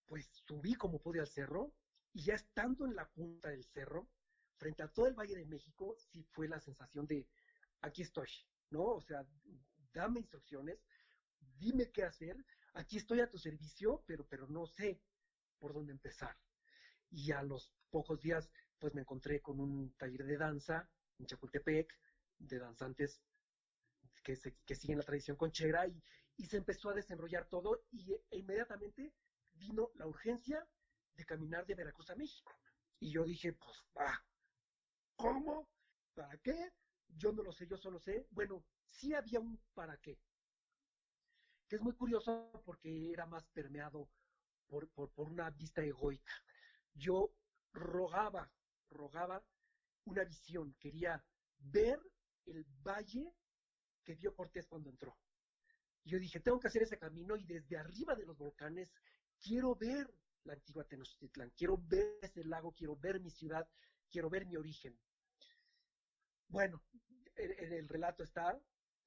[0.07, 1.73] pues subí como pude al cerro,
[2.13, 4.09] y ya estando en la punta del cerro,
[4.57, 7.29] frente a todo el Valle de México, sí fue la sensación de,
[7.81, 8.29] aquí estoy,
[8.71, 8.85] ¿no?
[8.85, 9.27] O sea,
[9.93, 10.79] dame instrucciones,
[11.59, 12.37] dime qué hacer,
[12.75, 15.01] aquí estoy a tu servicio, pero, pero no sé
[15.59, 16.37] por dónde empezar.
[17.11, 20.89] Y a los pocos días, pues me encontré con un taller de danza
[21.19, 21.93] en Chapultepec,
[22.39, 23.23] de danzantes
[24.23, 26.03] que, se, que siguen la tradición conchera, y,
[26.37, 29.13] y se empezó a desenrollar todo, y e inmediatamente
[29.55, 30.67] vino la urgencia
[31.15, 32.53] de caminar de Veracruz a México.
[33.01, 34.25] Y yo dije, pues, va,
[35.17, 35.69] ¿cómo?
[36.15, 36.73] ¿Para qué?
[37.09, 38.27] Yo no lo sé, yo solo sé.
[38.31, 40.19] Bueno, sí había un para qué,
[41.69, 44.09] que es muy curioso porque era más permeado
[44.67, 46.33] por, por, por una vista egoica.
[46.95, 47.35] Yo
[47.73, 48.51] rogaba,
[48.91, 49.45] rogaba
[50.05, 51.25] una visión, quería
[51.59, 52.01] ver
[52.47, 53.35] el valle
[54.05, 55.17] que vio Cortés cuando entró.
[56.05, 58.93] Yo dije, tengo que hacer ese camino y desde arriba de los volcanes
[59.45, 60.11] quiero ver
[60.45, 63.69] la antigua Tenochtitlán, quiero ver ese lago, quiero ver mi ciudad,
[64.11, 64.99] quiero ver mi origen.
[66.49, 66.83] Bueno,
[67.37, 68.59] en, el relato está,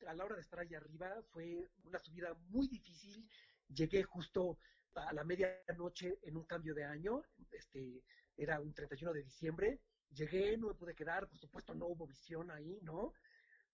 [0.07, 3.27] a la hora de estar allá arriba fue una subida muy difícil,
[3.67, 4.59] llegué justo
[4.93, 8.03] a la medianoche en un cambio de año, este,
[8.35, 9.81] era un 31 de diciembre,
[10.11, 13.13] llegué, no me pude quedar, por supuesto no hubo visión ahí, ¿no?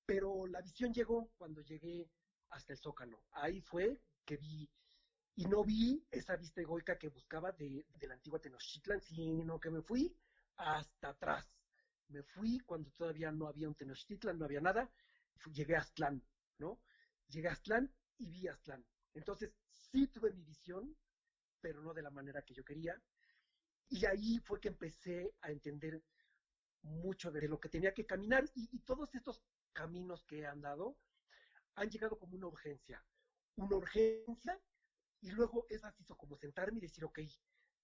[0.06, 2.10] Pero la visión llegó cuando llegué
[2.50, 3.24] hasta el Zócalo.
[3.32, 4.70] Ahí fue que vi,
[5.36, 9.82] y no vi esa vista egoica que buscaba de, la antigua Tenochtitlan, sino que me
[9.82, 10.16] fui
[10.58, 11.52] hasta atrás.
[12.10, 14.92] Me fui cuando todavía no había un Tenochtitlan, no había nada,
[15.52, 16.24] llegué a Aztlán,
[16.60, 16.80] ¿no?
[17.30, 18.86] Llegué a Aztlán y vi Aztlán.
[19.14, 20.96] Entonces, sí tuve mi visión,
[21.62, 23.02] pero no de la manera que yo quería.
[23.90, 26.04] Y ahí fue que empecé a entender
[26.84, 30.98] mucho de lo que tenía que caminar y todos estos caminos que he andado
[31.76, 33.04] han llegado como una urgencia.
[33.56, 34.60] Una urgencia
[35.24, 37.20] y luego es así como sentarme y decir, ok,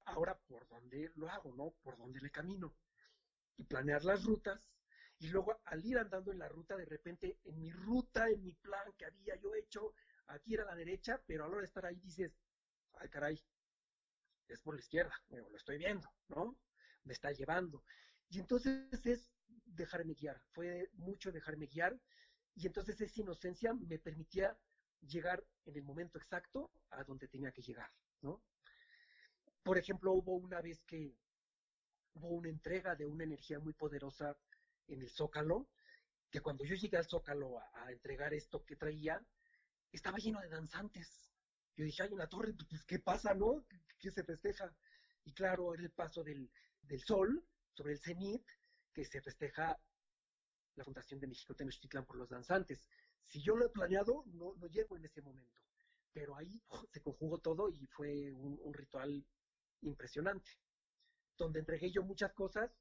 [0.05, 1.71] ahora por dónde lo hago, ¿no?
[1.81, 2.75] Por dónde le camino.
[3.55, 4.69] Y planear las rutas
[5.19, 8.53] y luego al ir andando en la ruta, de repente en mi ruta, en mi
[8.55, 9.93] plan que había yo hecho,
[10.27, 12.37] aquí era la derecha, pero a la hora de estar ahí dices,
[12.93, 13.41] ay caray,
[14.49, 16.57] es por la izquierda, lo estoy viendo, ¿no?
[17.03, 17.83] Me está llevando.
[18.29, 19.31] Y entonces es
[19.65, 21.97] dejarme guiar, fue mucho dejarme guiar,
[22.55, 24.57] y entonces esa inocencia me permitía
[25.01, 27.89] llegar en el momento exacto a donde tenía que llegar,
[28.21, 28.41] ¿no?
[29.63, 31.15] Por ejemplo, hubo una vez que
[32.13, 34.37] hubo una entrega de una energía muy poderosa
[34.87, 35.69] en el Zócalo,
[36.29, 39.21] que cuando yo llegué al Zócalo a, entregar esto que traía,
[39.91, 41.29] estaba lleno de danzantes.
[41.75, 43.65] Yo dije, ay, en la torre, pues, ¿qué pasa, no?
[43.99, 44.73] ¿Qué, se festeja?
[45.25, 46.49] Y claro, era el paso del,
[46.81, 47.43] del sol
[47.73, 48.45] sobre el cenit,
[48.93, 49.77] que se festeja
[50.75, 52.87] la fundación de México Tenochtitlán por los danzantes.
[53.28, 55.59] Si yo lo he planeado, no, no llego en ese momento.
[56.11, 56.61] Pero ahí
[56.91, 59.26] se conjugó todo y fue un, ritual
[59.82, 60.49] impresionante,
[61.38, 62.72] donde entregué yo muchas cosas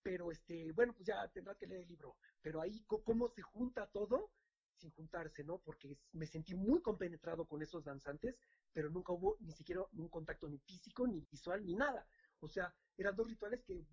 [0.00, 3.86] pero este, bueno, pues ya tendrá que leer el libro, pero ahí cómo se junta
[3.88, 4.30] todo
[4.78, 5.58] sin juntarse, ¿no?
[5.58, 8.36] Porque me sentí muy compenetrado con esos danzantes,
[8.72, 12.06] pero nunca hubo ni siquiera un contacto ni físico, ni visual, ni nada.
[12.40, 13.84] O sea, eran dos rituales que.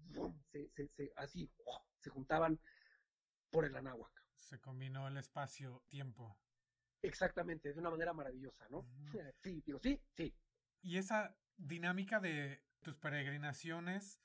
[0.51, 1.51] Se, se, se, así
[1.99, 2.59] se juntaban
[3.49, 4.24] por el anáhuac.
[4.45, 6.37] Se combinó el espacio-tiempo.
[7.01, 8.79] Exactamente, de una manera maravillosa, ¿no?
[8.79, 9.33] Uh -huh.
[9.41, 10.35] Sí, digo, sí, sí.
[10.83, 14.21] Y esa dinámica de tus peregrinaciones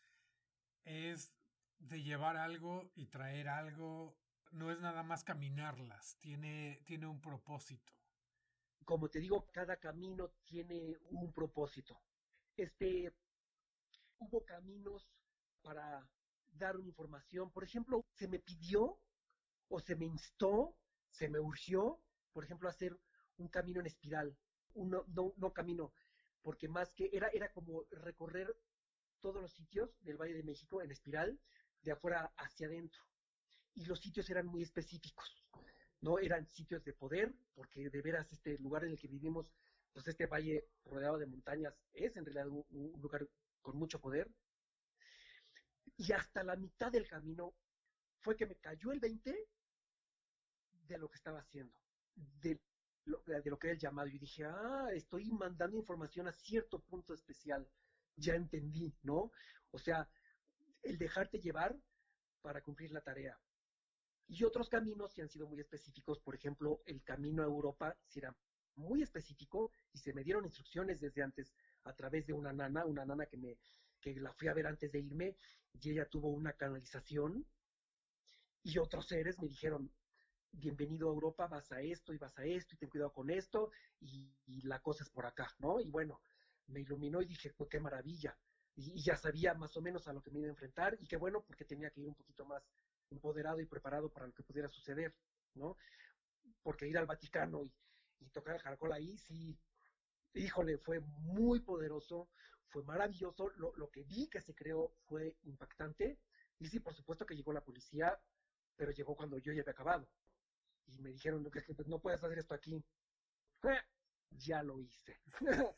[0.85, 1.35] es
[1.79, 4.19] de llevar algo y traer algo,
[4.51, 7.95] no es nada más caminarlas, tiene, tiene un propósito.
[8.85, 11.99] Como te digo, cada camino tiene un propósito.
[12.57, 13.15] Este,
[14.19, 15.09] hubo caminos
[15.63, 16.07] para
[16.53, 17.51] dar una información.
[17.51, 18.99] Por ejemplo, se me pidió
[19.71, 20.77] o se me instó,
[21.09, 22.03] se me urgió,
[22.33, 22.99] por ejemplo, hacer
[23.39, 24.37] un camino en espiral,
[24.75, 25.93] un no, no, no camino,
[26.43, 28.55] porque más que era, era como recorrer
[29.21, 31.39] todos los sitios del Valle de México en espiral,
[31.83, 33.03] de afuera hacia adentro.
[33.75, 35.45] Y los sitios eran muy específicos,
[36.01, 36.19] ¿no?
[36.19, 39.53] Eran sitios de poder, porque de veras este lugar en el que vivimos,
[39.93, 43.29] pues este valle rodeado de montañas es en realidad un, un lugar
[43.63, 44.29] con mucho poder.
[45.97, 47.55] Y hasta la mitad del camino
[48.21, 49.49] fue que me cayó el 20
[50.95, 51.75] de lo que estaba haciendo,
[52.15, 52.61] de
[53.05, 54.09] lo, de lo que era el llamado.
[54.09, 57.69] Y dije, ah, estoy mandando información a cierto punto especial.
[58.17, 59.33] Ya entendí, ¿no?
[59.71, 60.09] O sea,
[60.83, 61.77] el dejarte llevar
[62.43, 63.39] para cumplir la tarea.
[64.29, 68.21] Y otros caminos sí han sido muy específicos, por ejemplo, el camino a Europa si
[68.21, 68.37] era
[68.77, 71.53] muy específico y se me dieron instrucciones desde antes
[71.85, 73.59] a través de una nana, una nana que me
[74.01, 75.37] que la fui a ver antes de irme
[75.75, 77.45] y ella tuvo una canalización
[78.63, 79.91] y otros seres me dijeron,
[80.53, 83.71] bienvenido a Europa, vas a esto y vas a esto y ten cuidado con esto
[84.01, 84.31] y,
[84.63, 85.81] la cosa es por acá, ¿no?
[85.81, 86.21] Y bueno,
[86.67, 88.37] me iluminó y dije, pues qué maravilla.
[88.77, 91.17] Y, ya sabía más o menos a lo que me iba a enfrentar y qué
[91.17, 92.63] bueno porque tenía que ir un poquito más
[93.11, 95.15] empoderado y preparado para lo que pudiera suceder,
[95.55, 95.77] ¿no?
[96.63, 97.73] Porque ir al Vaticano y,
[98.21, 99.59] y tocar el caracol ahí, sí,
[100.35, 102.29] híjole, fue muy poderoso,
[102.69, 106.19] fue maravilloso, lo, lo, que vi que se creó fue impactante,
[106.59, 108.17] y sí, por supuesto que llegó la policía,
[108.77, 110.09] pero llegó cuando yo ya había acabado,
[110.93, 112.83] y me dijeron que, que no puedes hacer esto aquí.
[114.31, 115.21] ya lo hice,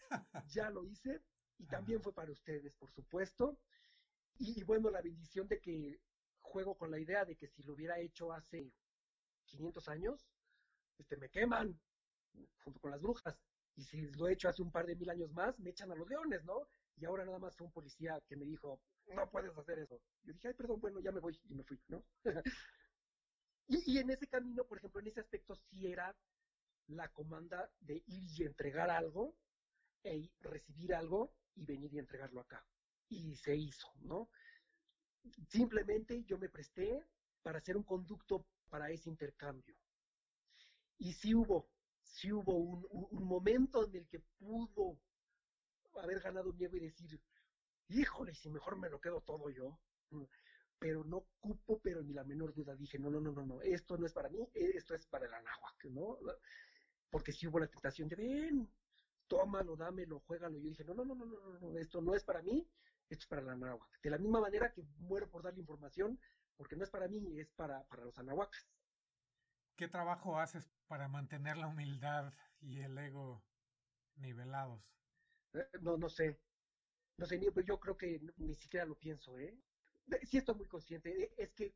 [0.48, 1.20] ya lo hice,
[1.58, 3.58] y también fue para ustedes, por supuesto,
[4.38, 6.00] y, y bueno, la bendición de que
[6.40, 8.72] juego con la idea de que si lo hubiera hecho hace
[9.46, 10.26] 500 años,
[10.98, 11.78] este, me queman,
[12.64, 13.36] junto con las brujas.
[13.76, 15.94] Y si lo he hecho hace un par de mil años más, me echan a
[15.94, 16.68] los leones, ¿no?
[16.96, 20.00] Y ahora nada más fue un policía que me dijo, no puedes hacer eso.
[20.24, 22.04] Yo dije, ay, perdón, bueno, ya me voy y me fui, ¿no?
[23.68, 26.14] Y, en ese camino, por ejemplo, en ese aspecto sí era
[26.88, 29.34] la comanda de ir y entregar algo,
[30.04, 32.64] e recibir algo y venir y entregarlo acá.
[33.08, 34.28] Y se hizo, ¿no?
[35.48, 37.06] Simplemente yo me presté
[37.42, 39.76] para hacer un conducto para ese intercambio.
[40.98, 41.68] Y sí hubo
[42.12, 44.98] sí hubo un, un, un, momento en el que pudo
[46.02, 47.20] haber ganado miedo y decir,
[47.88, 49.78] híjole, si mejor me lo quedo todo yo.
[50.82, 52.74] Pero no cupo, pero ni la menor duda.
[52.74, 55.32] Dije, no, no, no, no, no, esto no es para mí, esto es para el
[55.32, 56.18] anáhuac, ¿no?
[57.08, 58.68] Porque sí hubo la tentación de, ven,
[59.28, 60.58] tómalo, dámelo, juégalo.
[60.58, 62.68] Yo dije, no, no, no, no, no, no, esto no es para mí,
[63.08, 64.00] esto es para el anáhuac.
[64.02, 66.18] De la misma manera que muero por darle información,
[66.56, 68.66] porque no es para mí, es para, para los anahuacas.
[69.76, 73.44] ¿Qué trabajo haces para mantener la humildad y el ego
[74.16, 74.82] nivelados?
[75.52, 76.40] Eh, no, no sé.
[77.18, 79.56] No sé, yo creo que ni siquiera lo pienso, ¿eh?
[80.24, 81.10] Sí estoy muy consciente.
[81.10, 81.74] Eh, es que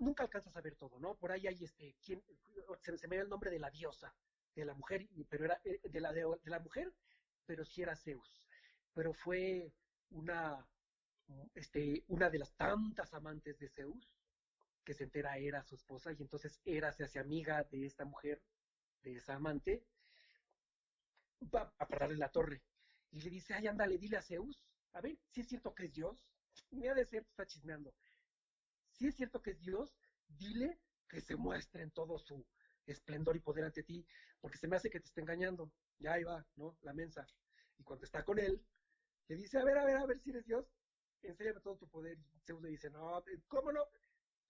[0.00, 1.16] nunca alcanzas a ver todo, ¿no?
[1.16, 1.94] Por ahí hay este.
[2.00, 4.14] Se, me da el nombre de la diosa,
[4.54, 6.92] de la mujer, pero era eh, de la, de, la mujer,
[7.46, 8.46] pero sí era Zeus.
[8.92, 9.72] Pero fue
[10.10, 10.66] una,
[11.54, 14.14] este, una de las tantas amantes de Zeus
[14.84, 18.42] que se entera era su esposa y entonces Hera se hace amiga de esta mujer,
[19.02, 19.82] de esa amante,
[21.54, 22.62] va a pararle la torre
[23.10, 24.62] y le dice, ay, ándale, dile a Zeus,
[24.92, 26.28] a ver, si es cierto que es Dios,
[26.70, 27.94] me ha de ser, está chismeando,
[28.92, 29.94] si es cierto que es Dios,
[30.28, 30.78] dile
[31.08, 32.46] que se muestre en todo su
[32.86, 34.06] esplendor y poder ante ti,
[34.40, 36.76] porque se me hace que te esté engañando, ya ahí va, ¿no?
[36.82, 37.26] La mensa.
[37.78, 38.62] Y cuando está con él,
[39.28, 40.66] le dice, a ver, a ver, a ver si eres Dios,
[41.22, 42.18] enséñame todo tu poder.
[42.18, 43.84] Y Zeus le dice, no, ¿cómo no?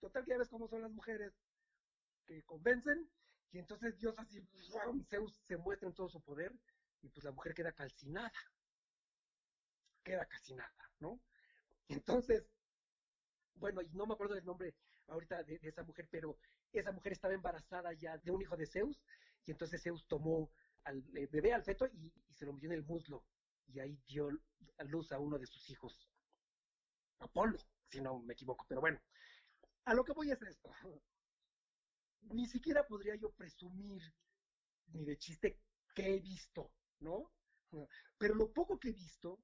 [0.01, 1.33] Total que ya ves cómo son las mujeres
[2.27, 3.09] que convencen
[3.53, 4.43] y entonces Dios así.
[5.09, 6.53] Zeus se muestra en todo su poder
[7.03, 8.33] y pues la mujer queda calcinada.
[10.03, 11.21] Queda calcinada, ¿no?
[11.89, 12.47] Entonces,
[13.57, 14.75] bueno, y no me acuerdo del nombre
[15.09, 16.39] ahorita de, esa mujer, pero
[16.73, 19.01] esa mujer estaba embarazada ya de un hijo de Zeus
[19.47, 20.51] y entonces Zeus tomó
[20.85, 23.25] al eh, bebé, al feto, y, y se lo metió en el muslo
[23.69, 24.29] y ahí dio
[24.79, 26.09] a luz a uno de sus hijos.
[27.19, 27.59] Apolo,
[27.89, 29.01] si no me equivoco, pero bueno,
[29.85, 30.71] a lo que voy es esto.
[32.23, 34.03] Ni siquiera podría yo presumir
[34.87, 35.61] ni de chiste
[35.95, 37.31] que he visto, ¿no?
[38.19, 39.39] Pero lo poco que he visto,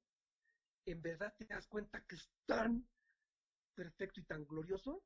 [0.91, 2.86] en verdad te das cuenta que es tan
[3.74, 5.03] perfecto y tan glorioso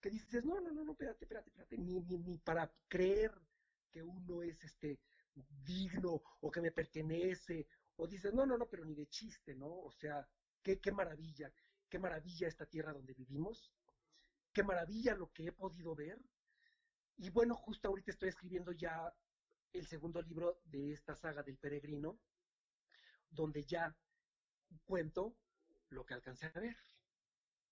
[0.00, 3.32] que dices, no, no, no, no, espérate, espérate, espérate, ni, ni, ni para creer
[3.90, 5.00] que uno es este
[5.64, 7.66] digno o que me pertenece,
[7.96, 9.68] o dices, no, no, no, pero ni de chiste, ¿no?
[9.68, 10.26] O sea,
[10.62, 11.52] qué, qué maravilla,
[11.88, 13.72] qué maravilla esta tierra donde vivimos,
[14.52, 16.18] qué maravilla lo que he podido ver.
[17.16, 19.12] Y bueno, justo ahorita estoy escribiendo ya
[19.72, 22.20] el segundo libro de esta saga del peregrino,
[23.30, 23.94] donde ya
[24.84, 25.36] cuento
[25.90, 26.76] lo que alcancé a ver.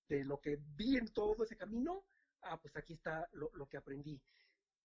[0.08, 2.04] De lo que vi en todo ese camino,
[2.42, 4.20] ah, pues aquí está lo, lo que aprendí.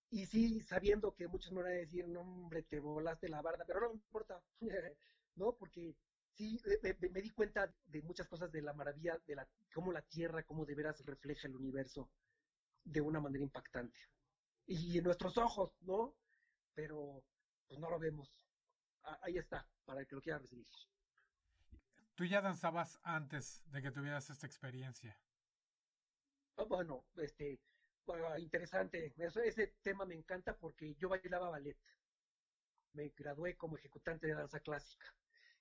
[0.10, 3.64] Y sí, sabiendo que muchos me van a decir, no, hombre, te volaste la barda,
[3.66, 4.44] pero no me importa,
[5.36, 5.54] ¿no?
[5.54, 5.96] Porque
[6.34, 10.44] sí, me, di cuenta de muchas cosas de la maravilla de la, cómo la Tierra,
[10.44, 12.10] cómo de veras refleja el universo
[12.84, 14.00] de una manera impactante.
[14.66, 16.16] Y en nuestros ojos, ¿no?
[16.74, 17.24] Pero
[17.68, 18.30] pues no lo vemos.
[19.22, 20.68] Ahí está, para el que lo quiera recibir.
[22.16, 25.18] Tú ya danzabas antes de que tuvieras esta experiencia.
[26.58, 27.60] Ah, bueno, este,
[28.38, 29.14] interesante.
[29.18, 31.78] ese tema me encanta porque yo bailaba ballet.
[32.94, 35.06] Me gradué como ejecutante de danza clásica.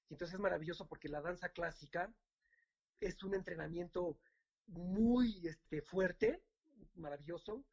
[0.08, 2.12] Y entonces es maravilloso porque la danza clásica
[2.98, 4.18] es un entrenamiento
[4.66, 6.42] muy este, fuerte,
[6.94, 7.64] maravilloso,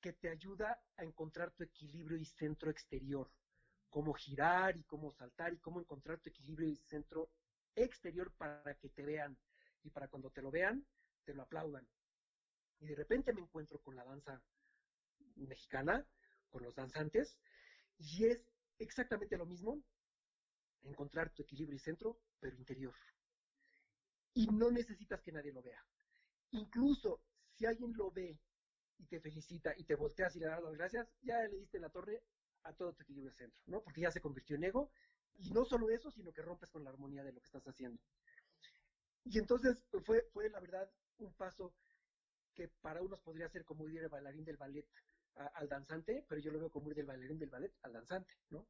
[0.00, 3.30] que te ayuda a encontrar tu equilibrio y centro exterior.
[3.90, 7.30] Cómo girar y cómo saltar y cómo encontrar tu equilibrio y centro
[7.74, 9.38] exterior para que te vean
[9.82, 10.86] y para cuando te lo vean,
[11.24, 11.86] te lo aplaudan.
[12.80, 14.42] Y de repente me encuentro con la danza
[15.36, 16.06] mexicana,
[16.48, 17.38] con los danzantes,
[17.98, 18.44] y es
[18.78, 19.82] exactamente lo mismo,
[20.82, 22.94] encontrar tu equilibrio y centro, pero interior.
[24.34, 25.84] Y no necesitas que nadie lo vea.
[26.52, 27.20] Incluso
[27.54, 28.38] si alguien lo ve
[28.98, 31.90] y te felicita y te volteas y le das las gracias, ya le diste la
[31.90, 32.22] torre
[32.62, 33.82] a todo tu equilibrio centro, ¿no?
[33.82, 34.90] Porque ya se convirtió en ego.
[35.38, 38.00] Y no solo eso, sino que rompes con la armonía de lo que estás haciendo.
[39.24, 41.74] Y entonces fue, fue la verdad un paso
[42.54, 44.86] que para unos podría ser como ir el bailarín del ballet
[45.54, 48.66] al danzante, pero yo lo veo como ir del bailarín del ballet al danzante, ¿no?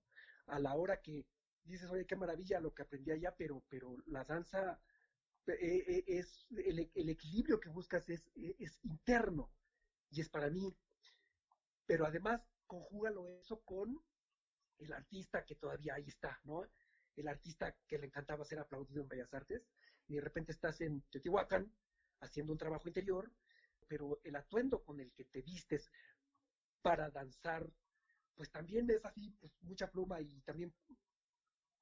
[0.47, 1.25] A la hora que
[1.64, 4.79] dices, oye, qué maravilla lo que aprendí allá, pero, pero la danza
[5.47, 9.51] eh, eh, es, el, el, equilibrio que buscas es, es interno
[10.11, 10.77] y es para mí.
[11.87, 14.03] Pero además, conjúgalo eso con
[14.79, 16.64] el artista que todavía ahí está, ¿no?
[17.16, 19.66] El artista que le encantaba ser aplaudido en Bellas Artes,
[20.07, 21.70] y de repente estás en Teotihuacán
[22.20, 23.31] haciendo un trabajo interior,
[23.87, 25.91] pero el atuendo con el que te vistes
[26.83, 27.70] para danzar,
[28.35, 30.72] pues también es así, pues mucha pluma y también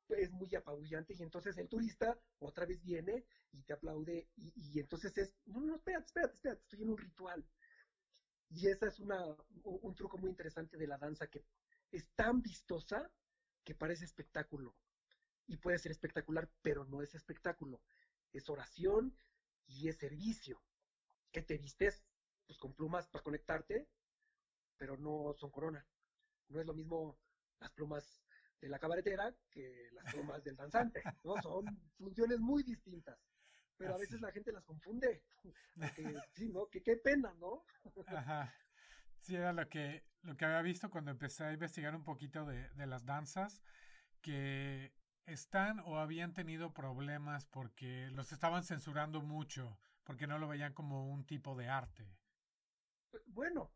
[0.09, 5.17] es muy apabullante y entonces el turista otra vez viene y te aplaude y, entonces
[5.19, 7.45] es, no, no, espérate, espérate, espérate, estoy en un ritual.
[8.49, 11.45] Y ese es una, un truco muy interesante de la danza que
[11.91, 13.11] es tan vistosa
[13.65, 14.77] que parece espectáculo.
[15.49, 17.81] Y puede ser espectacular, pero no es espectáculo
[18.37, 19.17] es oración
[19.67, 20.63] y es servicio.
[21.33, 22.05] Que te vistes
[22.47, 23.89] pues con plumas para conectarte,
[24.77, 25.87] pero no son corona.
[26.49, 27.19] No es lo mismo
[27.59, 28.23] las plumas
[28.61, 31.35] de la cabaretera que las plumas del danzante, ¿no?
[31.43, 31.65] Son
[31.99, 33.19] funciones muy distintas.
[33.77, 35.23] Pero a veces la gente las confunde.
[36.33, 36.67] sí, ¿no?
[36.69, 37.65] Que qué pena, ¿no?
[38.07, 38.55] Ajá.
[39.29, 42.87] Era lo que, lo que había visto cuando empecé a investigar un poquito de, de
[42.87, 43.63] las danzas,
[44.21, 44.93] que
[45.27, 51.11] están o habían tenido problemas porque los estaban censurando mucho, porque no lo veían como
[51.11, 52.17] un tipo de arte.
[53.27, 53.73] Bueno,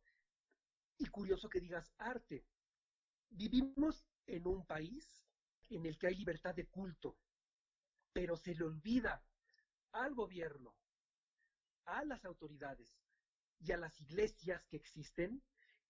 [0.98, 2.44] y curioso que digas arte.
[3.30, 5.26] Vivimos en un país
[5.70, 7.16] en el que hay libertad de culto,
[8.12, 9.22] pero se le olvida
[9.92, 10.74] al gobierno,
[11.84, 12.94] a las autoridades
[13.60, 15.42] y a las iglesias que existen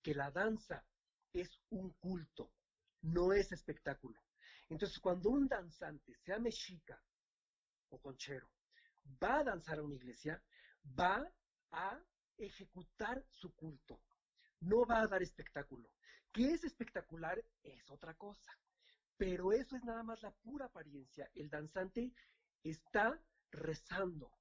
[0.02, 0.84] que la danza
[1.32, 2.52] es un culto,
[3.02, 4.20] no es espectáculo.
[4.68, 7.02] Entonces, cuando un danzante, sea mexica
[7.88, 8.48] o conchero,
[9.22, 10.42] va a danzar a una iglesia,
[10.98, 11.22] va
[11.70, 12.00] a
[12.36, 14.02] ejecutar su culto,
[14.60, 15.90] no va a dar espectáculo.
[16.32, 18.56] Que es espectacular es otra cosa,
[19.16, 21.28] pero eso es nada más la pura apariencia.
[21.34, 22.12] El danzante
[22.62, 24.32] está rezando,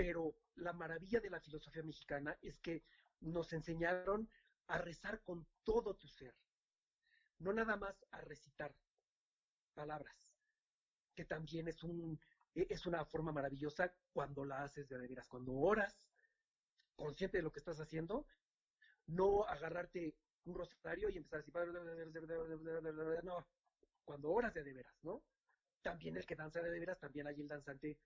[0.00, 2.82] pero la maravilla de la filosofía mexicana es que
[3.20, 4.30] nos enseñaron
[4.68, 6.34] a rezar con todo tu ser,
[7.40, 8.74] no nada más a recitar,
[9.74, 10.16] palabras,
[11.14, 12.18] que también es, un,
[12.54, 15.94] e, es una forma maravillosa cuando la haces de veras, cuando oras,
[16.96, 18.26] consciente de lo que estás haciendo,
[19.06, 23.46] no agarrarte un rosario y empezar a decir, no,
[24.06, 25.22] cuando oras de, veras, ¿no?
[25.82, 27.98] También el que danza de, veras, también hay el danzante,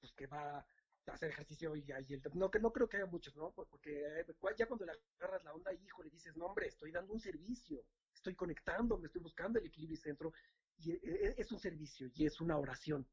[0.00, 0.66] pues que va
[1.06, 3.52] hacer ejercicio y hay el, no, que no creo que haya muchos, ¿no?
[3.52, 4.26] Porque eh,
[4.56, 7.84] ya cuando le agarras la onda, hijo, le dices, no, hombre, estoy dando un servicio,
[8.14, 10.32] estoy conectando, me estoy buscando el equilibrio y centro,
[10.78, 13.06] y e, e, es un servicio y es una oración.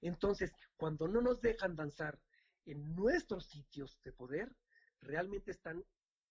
[0.00, 2.20] Entonces, cuando no nos dejan danzar
[2.66, 4.54] en nuestros sitios de poder,
[5.00, 5.84] realmente están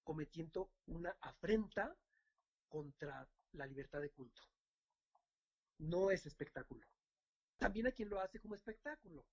[0.03, 1.95] cometiendo una afrenta
[2.67, 4.41] contra la libertad de culto.
[5.79, 6.85] No es espectáculo.
[7.57, 9.25] También hay quien lo hace como espectáculo,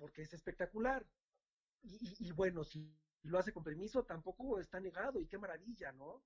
[0.00, 1.06] porque es espectacular.
[1.82, 6.22] Y, bueno, si lo hace con permiso, tampoco está negado, y qué maravilla, ¿no?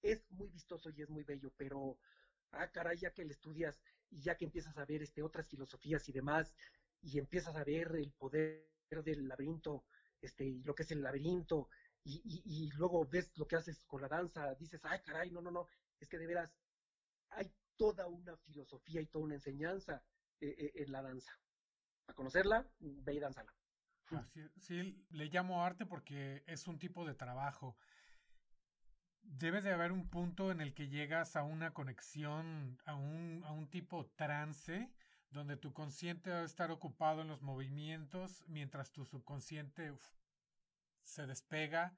[0.00, 1.98] Es muy vistoso y es muy bello, pero
[2.52, 6.08] ah, caray, ya que le estudias y ya que empiezas a ver este, otras filosofías
[6.08, 6.54] y demás,
[7.02, 8.68] y empiezas a ver el poder
[9.04, 9.84] del laberinto,
[10.20, 11.68] este, y lo que es el laberinto,
[12.04, 15.50] y, y, luego ves lo que haces con la danza, dices, ay, caray, no, no,
[15.50, 15.66] no,
[15.98, 16.50] es que de veras
[17.30, 20.02] hay toda una filosofía y toda una enseñanza
[20.40, 21.38] eh, eh, en la danza.
[22.08, 23.54] A conocerla, ve y danzala.
[24.56, 27.76] sí, le llamo arte porque es un tipo de trabajo
[29.28, 33.52] debe de haber un punto en el que llegas a una conexión, a un, a
[33.52, 34.90] un tipo trance,
[35.30, 39.92] donde tu consciente a estar ocupado en los movimientos, mientras tu subconsciente
[41.02, 41.96] se despega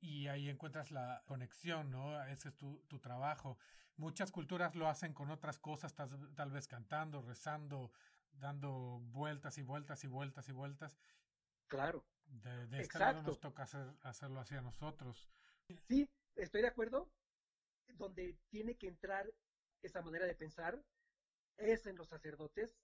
[0.00, 2.22] y ahí encuentras la conexión, ¿no?
[2.24, 3.58] Ese es tu, tu trabajo.
[3.96, 7.92] Muchas culturas lo hacen con otras cosas, tal, tal, vez cantando, rezando,
[8.32, 10.98] dando vueltas y vueltas y vueltas y vueltas.
[11.68, 12.04] Claro.
[12.24, 15.28] De, de este lado nos toca hacer, hacerlo así a nosotros.
[15.88, 17.10] Sí, estoy de acuerdo.
[17.94, 19.32] Donde tiene que entrar
[19.82, 20.82] esa manera de pensar
[21.56, 22.78] es en los sacerdotes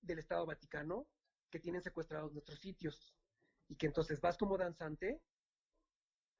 [0.00, 1.06] del Estado Vaticano
[1.50, 3.14] que tienen secuestrados nuestros sitios
[3.68, 5.22] y que entonces vas como danzante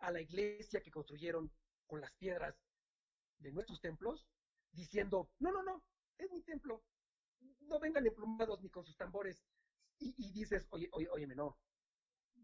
[0.00, 1.50] a la iglesia que construyeron
[1.86, 2.56] con las piedras
[3.38, 4.26] de nuestros templos,
[4.72, 5.82] diciendo, no, no, no,
[6.18, 6.82] es mi templo,
[7.60, 9.44] no vengan emplumados ni con sus tambores.
[9.98, 11.58] Y, y dices, oye, oye, óyeme, no,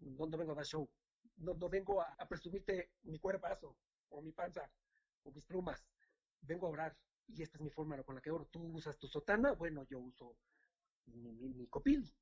[0.00, 0.90] no, vengo a dar show,
[1.36, 3.76] no, vengo a, a presumirte mi cuerpazo,
[4.08, 4.70] o mi panza,
[5.22, 5.86] o mis plumas,
[6.40, 8.46] vengo a orar, y esta es mi forma con la que oro.
[8.46, 10.36] Tú usas tu sotana, bueno, yo uso
[11.06, 12.12] mi, mi, mi copil,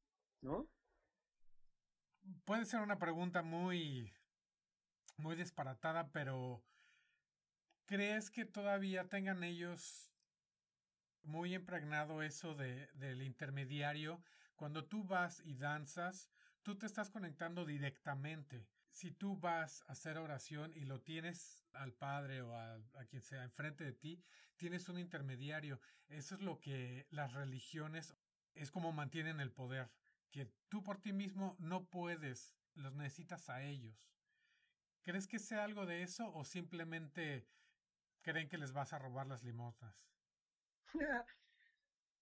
[0.42, 0.68] ¿no?
[2.44, 4.12] Puede ser una pregunta muy,
[5.16, 6.62] muy disparatada, pero
[7.86, 10.11] ¿crees que todavía tengan ellos
[11.24, 14.22] muy impregnado eso de, del intermediario?
[14.56, 16.30] Cuando tú vas y danzas,
[16.62, 18.66] tú te estás conectando directamente.
[18.90, 23.22] Si tú vas a hacer oración y lo tienes al Padre o a, a, quien
[23.22, 24.22] sea enfrente de ti,
[24.56, 25.80] tienes un intermediario.
[26.08, 28.14] Eso es lo que las religiones
[28.54, 29.90] es como mantienen el poder,
[30.30, 34.12] que tú por ti mismo no puedes, los necesitas a ellos.
[35.02, 37.48] ¿Crees que sea algo de eso o simplemente
[38.22, 40.11] creen que les vas a robar las limosnas?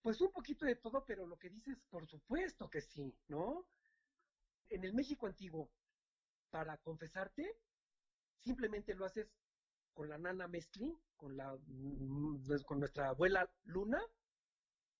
[0.03, 3.66] Pues un poquito de todo, pero lo que dices, por supuesto que sí, ¿no?
[4.71, 5.71] En el México antiguo,
[6.49, 7.59] para confesarte,
[8.39, 9.31] simplemente lo haces
[9.93, 11.55] con la nana Mestlin, con, la,
[12.66, 14.01] con nuestra abuela Luna,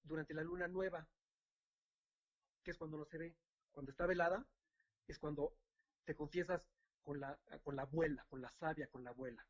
[0.03, 1.09] durante la luna nueva,
[2.63, 3.37] que es cuando no se ve.
[3.71, 4.47] Cuando está velada,
[5.07, 5.57] es cuando
[6.05, 6.63] te confiesas
[7.03, 9.47] con la, con la abuela, con la sabia, con la abuela.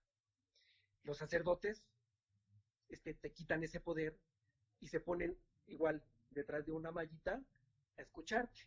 [1.03, 1.83] Los sacerdotes
[2.91, 4.19] este, te quitan ese poder
[4.81, 7.43] y se ponen igual detrás de una mallita
[7.97, 8.61] a escucharte.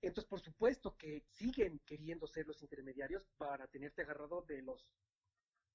[0.00, 4.90] Entonces, por supuesto que siguen queriendo ser los intermediarios para tenerte agarrado de los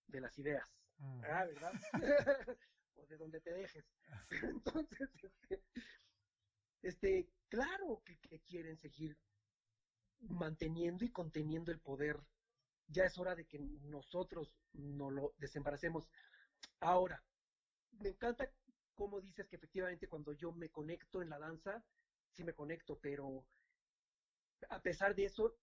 [0.07, 0.69] de las ideas.
[0.97, 1.21] Mm.
[1.23, 1.73] Ah, ¿verdad?
[2.95, 3.85] o de donde te dejes.
[4.29, 5.63] Pero entonces, este,
[6.81, 9.17] este claro que, que, quieren seguir
[10.19, 12.19] manteniendo y conteniendo el poder.
[12.87, 16.09] Ya es hora de que nosotros no lo desembaracemos.
[16.81, 17.23] Ahora,
[17.99, 18.49] me encanta
[18.95, 21.83] cómo dices que efectivamente cuando yo me conecto en la danza,
[22.31, 23.45] sí me conecto, pero
[24.69, 25.57] a pesar de eso,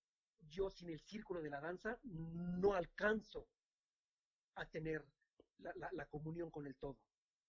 [0.49, 3.49] yo sin el círculo de la danza no alcanzo
[4.55, 5.05] a tener
[5.59, 6.99] la, comunión con el todo.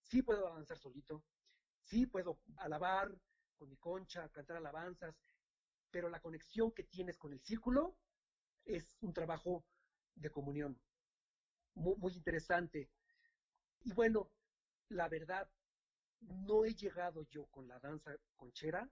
[0.01, 1.23] Sí puedo avanzar solito,
[1.83, 3.13] sí puedo alabar
[3.57, 5.15] con mi concha, cantar alabanzas,
[5.89, 7.97] pero la conexión que tienes con el círculo
[8.65, 9.65] es un trabajo
[10.15, 10.79] de comunión
[11.75, 12.89] muy interesante.
[13.87, 14.29] Y bueno,
[14.89, 15.49] la verdad,
[16.19, 18.85] no he llegado yo con la danza conchera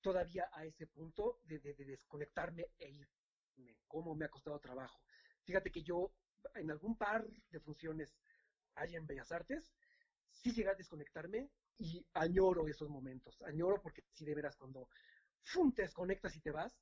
[0.00, 4.98] todavía a ese punto de, de, de desconectarme e irme, cómo me ha costado trabajo.
[5.44, 6.10] Fíjate que yo
[6.56, 8.12] en algún par de funciones
[8.74, 9.72] allá en Bellas Artes,
[10.32, 11.48] sí llegué a desconectarme
[11.78, 14.88] y añoro esos momentos, añoro porque si de veras cuando
[15.44, 15.72] ¡fum!
[15.72, 16.76] te desconectas y te vas,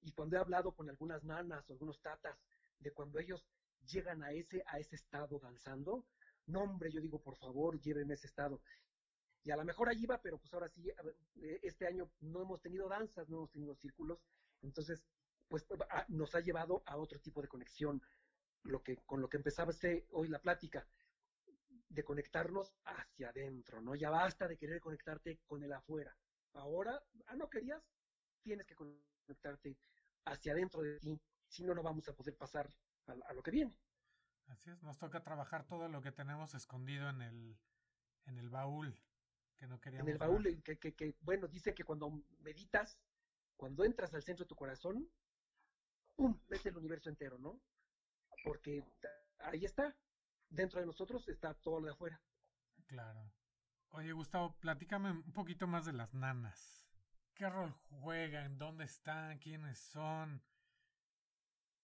[0.00, 2.38] y cuando he hablado con algunas nanas o algunos tatas
[2.78, 3.44] de cuando ellos
[3.82, 6.06] llegan a ese, a ese estado danzando,
[6.46, 8.60] no hombre, yo digo, por favor, llévenme ese estado.
[9.42, 10.90] Y a lo mejor allí va, pero pues ahora sí,
[11.62, 14.18] este año no hemos tenido danzas, no hemos tenido círculos,
[14.62, 15.02] entonces,
[15.48, 15.66] pues
[16.08, 18.02] nos ha llevado a otro tipo de conexión,
[18.64, 20.86] lo que, con lo que empezaba este, hoy la plática,
[21.88, 23.94] de conectarnos hacia adentro, ¿no?
[23.94, 26.14] Ya basta de querer conectarte con el afuera.
[26.52, 27.82] Ahora, ah, no querías,
[28.42, 29.76] tienes que conectarte
[30.26, 32.68] hacia adentro de ti, si no, no vamos a poder pasar
[33.06, 33.74] a lo que viene.
[34.50, 37.56] Así es, nos toca trabajar todo lo que tenemos escondido en el,
[38.26, 39.00] en el baúl
[39.56, 40.08] que no queríamos.
[40.08, 42.98] En el baúl, que, que, que, bueno, dice que cuando meditas,
[43.56, 45.08] cuando entras al centro de tu corazón,
[46.16, 46.36] ¡pum!
[46.48, 47.60] ves el universo entero, ¿no?
[48.42, 48.84] Porque
[49.38, 49.96] ahí está,
[50.48, 52.20] dentro de nosotros está todo lo de afuera.
[52.86, 53.32] Claro.
[53.90, 56.88] Oye, Gustavo, platícame un poquito más de las nanas.
[57.34, 58.58] ¿Qué rol juegan?
[58.58, 59.38] ¿Dónde están?
[59.38, 60.42] ¿Quiénes son?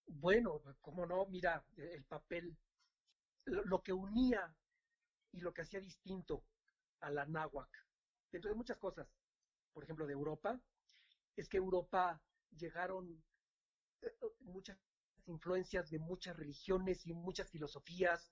[0.07, 2.57] Bueno, como no, mira, el papel,
[3.45, 4.55] lo que unía
[5.31, 6.43] y lo que hacía distinto
[7.01, 7.69] a la náhuac,
[8.31, 9.07] dentro de muchas cosas,
[9.73, 10.59] por ejemplo, de Europa,
[11.35, 12.21] es que Europa
[12.57, 13.23] llegaron
[14.01, 14.77] eh, muchas
[15.25, 18.31] influencias de muchas religiones y muchas filosofías.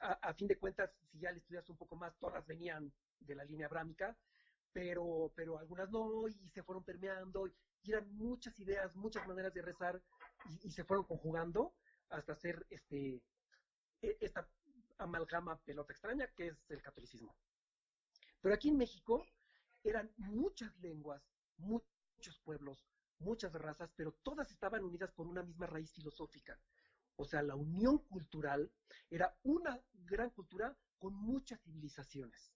[0.00, 3.34] A, a, fin de cuentas, si ya le estudias un poco más, todas venían de
[3.34, 4.16] la línea abrámica,
[4.72, 9.62] pero, pero algunas no, y se fueron permeando, y eran muchas ideas, muchas maneras de
[9.62, 10.02] rezar
[10.62, 11.74] y, se fueron conjugando
[12.10, 13.22] hasta hacer este,
[14.02, 14.48] e, esta
[14.98, 17.34] amalgama pelota extraña que es el catolicismo.
[18.40, 19.26] Pero aquí en México
[19.82, 21.22] eran muchas lenguas,
[21.56, 22.86] muchos pueblos,
[23.18, 26.58] muchas razas, pero todas estaban unidas por una misma raíz filosófica.
[27.16, 28.72] O sea, la unión cultural
[29.10, 32.52] era una gran cultura con muchas civilizaciones.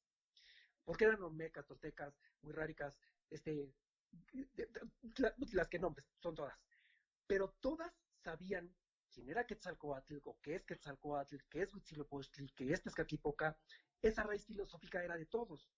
[0.85, 2.99] Porque eran olmecas, toltecas, ráricas,
[3.31, 3.73] este,
[5.53, 6.59] las que nombres, son todas.
[7.29, 7.93] Pero todas
[8.25, 8.75] sabían
[9.13, 13.57] quién era Quetzalcoatl, o qué es Quetzalcoatl, qué es Huitzilopochtli, qué es Tezcatlipoca.
[14.03, 15.71] Esa raíz filosófica era de todos.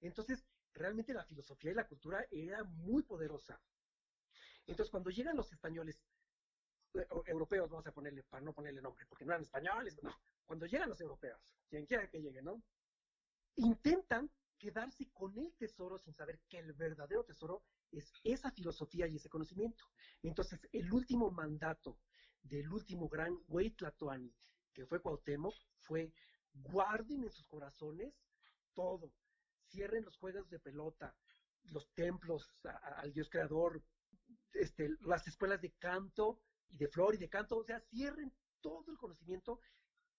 [0.00, 3.60] Entonces, realmente la filosofía y la cultura era muy poderosa.
[4.66, 6.00] Entonces, cuando llegan los españoles,
[6.94, 10.14] eh, europeos, vamos a ponerle, para no ponerle nombre, porque no eran españoles, no,
[10.44, 12.62] cuando llegan los europeos, quien quiera que llegue, ¿no?
[13.56, 19.16] Intentan quedarse con el tesoro sin saber que el verdadero tesoro es esa filosofía y
[19.16, 19.84] ese conocimiento.
[20.22, 21.98] Entonces, el último mandato
[22.42, 23.36] del último gran
[23.76, 24.32] Tlatoani,
[24.72, 26.12] que fue Cuauhtémoc, fue
[26.52, 28.14] guarden en sus corazones
[28.74, 29.12] todo,
[29.68, 31.14] cierren los juegos de pelota,
[31.72, 32.50] los templos
[32.96, 33.82] al Dios creador,
[34.52, 38.90] este, las escuelas de canto y de flor y de canto, o sea, cierren todo
[38.90, 39.60] el conocimiento,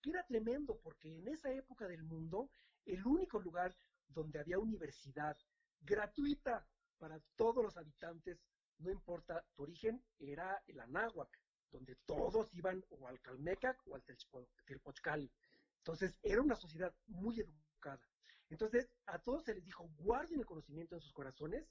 [0.01, 2.49] que era tremendo, porque en esa época del mundo,
[2.85, 3.75] el único lugar
[4.09, 5.37] donde había universidad
[5.81, 6.65] gratuita
[6.97, 8.39] para todos los habitantes,
[8.79, 11.29] no importa tu origen, era el Anáhuac,
[11.71, 14.03] donde todos iban o al Calmecac o al
[14.65, 15.31] Telpochcali.
[15.79, 18.01] Entonces, era una sociedad muy educada.
[18.49, 21.67] Entonces, a todos se les dijo, guarden el conocimiento en sus corazones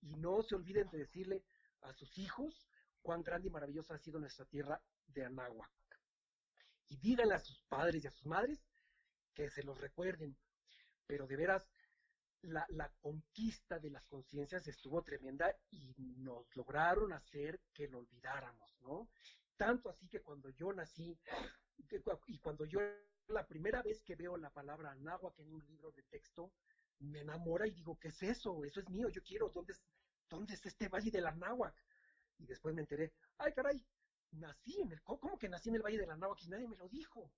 [0.00, 1.44] y no se olviden de decirle
[1.82, 2.66] a sus hijos
[3.02, 5.70] cuán grande y maravillosa ha sido nuestra tierra de Anáhuac.
[6.88, 8.64] Y díganle a sus padres y a sus madres
[9.34, 10.36] que se los recuerden.
[11.12, 11.70] Pero de veras,
[12.40, 18.74] la, la conquista de las conciencias estuvo tremenda y nos lograron hacer que lo olvidáramos,
[18.80, 19.10] ¿no?
[19.58, 21.14] Tanto así que cuando yo nací
[22.28, 22.80] y cuando yo
[23.28, 26.54] la primera vez que veo la palabra náhuatl en un libro de texto,
[27.00, 28.64] me enamora y digo, ¿qué es eso?
[28.64, 29.74] Eso es mío, yo quiero, ¿dónde,
[30.30, 31.78] dónde es este valle de la náhuatl?
[32.38, 33.84] Y después me enteré, ay caray,
[34.30, 36.76] nací en el, ¿cómo que nací en el valle de la náhuatl y nadie me
[36.78, 37.30] lo dijo?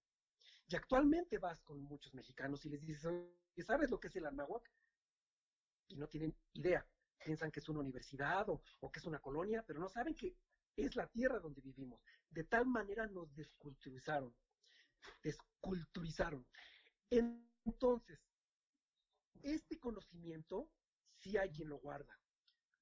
[0.66, 3.02] Y actualmente vas con muchos mexicanos y les dices,
[3.66, 4.70] ¿sabes lo que es el náhuatl?
[5.88, 6.86] Y no tienen idea.
[7.24, 10.36] Piensan que es una universidad o, que es una colonia, pero no saben que
[10.76, 12.00] es la tierra donde vivimos.
[12.30, 14.34] De tal manera nos desculturizaron
[15.22, 16.46] desculturizaron.
[17.10, 18.20] Entonces,
[19.42, 20.70] este conocimiento,
[21.20, 22.18] si alguien lo guarda,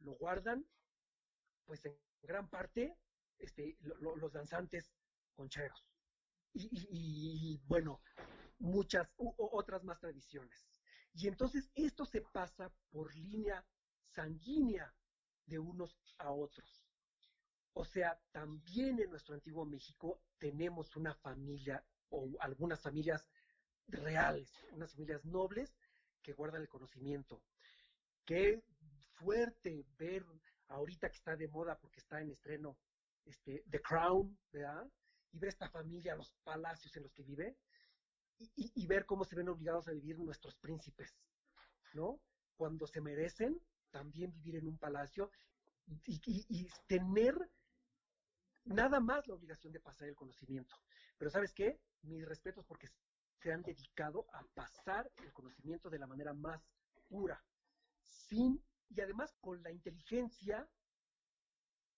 [0.01, 0.67] lo guardan,
[1.65, 2.97] pues en gran parte,
[3.39, 4.93] este, los danzantes
[5.35, 5.92] concheros.
[6.55, 8.01] Y, bueno,
[8.59, 10.69] muchas otras más tradiciones.
[11.15, 13.65] Y entonces esto se pasa por línea
[14.09, 14.95] sanguínea
[15.47, 16.87] de unos a otros.
[17.75, 23.27] O sea, también en nuestro antiguo México tenemos una familia o algunas familias
[23.89, 25.75] reales, unas familias nobles
[26.23, 27.43] que guardan el conocimiento.
[28.25, 28.63] Qué
[29.15, 30.25] fuerte ver
[30.69, 32.79] ahorita que está de moda porque está en estreno
[33.25, 34.91] este, The Crown, ¿verdad?
[35.33, 37.57] Y ver esta familia, los palacios en los que vive,
[38.57, 41.15] y, ver cómo se ven obligados a vivir nuestros príncipes,
[41.93, 42.21] ¿no?
[42.57, 43.61] Cuando se merecen
[43.91, 45.31] también vivir en un palacio
[45.87, 47.35] y, y tener
[48.65, 50.77] nada más la obligación de pasar el conocimiento.
[51.19, 51.79] Pero ¿sabes qué?
[52.03, 52.89] mis respetos porque
[53.41, 56.63] se han dedicado a pasar el conocimiento de la manera más
[57.09, 57.43] pura,
[58.01, 60.69] sin, y además con la inteligencia,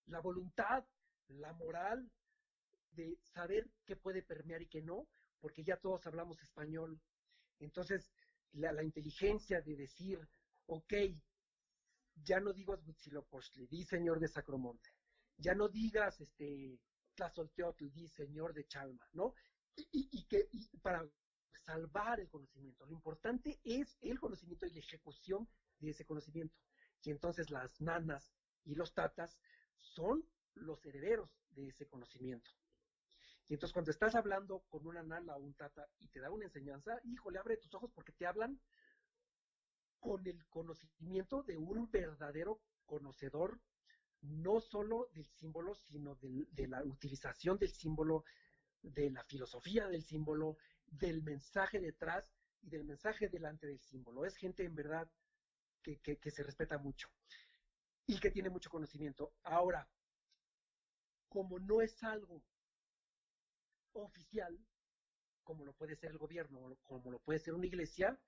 [0.07, 0.85] la voluntad,
[1.27, 2.11] la moral
[2.95, 5.07] de saber qué puede permear y qué no,
[5.39, 6.99] porque ya todos hablamos español.
[7.59, 8.11] Entonces,
[8.53, 10.19] la, inteligencia de decir,
[10.67, 10.93] ok,
[12.15, 14.89] ya no digas Huitzilopochtli, di señor de Sacromonte.
[15.37, 16.79] Ya no digas este
[17.15, 19.33] Tlazolteotl, di señor de Chalma, ¿no?
[19.75, 20.47] y, que
[20.81, 21.05] para
[21.65, 22.85] salvar el conocimiento.
[22.85, 25.47] Lo importante es el conocimiento y la ejecución
[25.79, 26.55] de ese conocimiento.
[27.03, 28.31] Y entonces las nanas
[28.63, 29.37] y los tatas
[29.77, 32.49] son los herederos de ese conocimiento.
[33.47, 36.45] Y entonces cuando estás hablando con una nana o un tata y te da una
[36.45, 38.59] enseñanza, híjole, abre tus ojos porque te hablan
[39.99, 43.59] con el conocimiento de un verdadero conocedor,
[44.21, 48.23] no solo del símbolo, sino de la utilización del símbolo,
[48.81, 52.23] de la filosofía del símbolo, del mensaje detrás
[52.61, 54.25] y del mensaje delante del símbolo.
[54.25, 55.09] Es gente en verdad
[55.81, 57.09] que, que, se respeta mucho
[58.07, 59.33] y que tiene mucho conocimiento.
[59.43, 59.87] Ahora,
[61.29, 62.43] como no es algo
[64.03, 64.57] oficial,
[65.43, 68.19] como lo puede ser el gobierno, como lo puede ser una iglesia,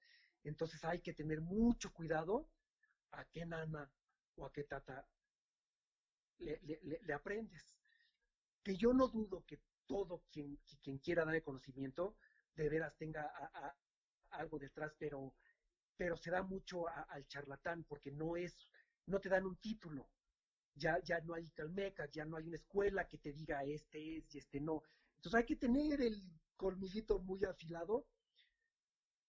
[0.43, 2.49] entonces hay que tener mucho cuidado
[3.11, 3.91] a qué nana
[4.36, 5.07] o a qué tata
[6.39, 7.76] le, aprendes.
[8.63, 12.18] Que yo no dudo que todo quien, quien quiera dar el conocimiento
[12.55, 13.32] de veras tenga
[14.32, 15.34] algo detrás, pero,
[15.95, 18.55] pero se da mucho al charlatán porque no es,
[19.05, 20.09] no te dan un título.
[20.76, 24.36] Ya, ya no hay calmecas, ya no hay una escuela que te diga este es
[24.36, 24.84] y este no.
[25.18, 26.24] Entonces hay que tener el
[26.55, 28.07] colmillito muy afilado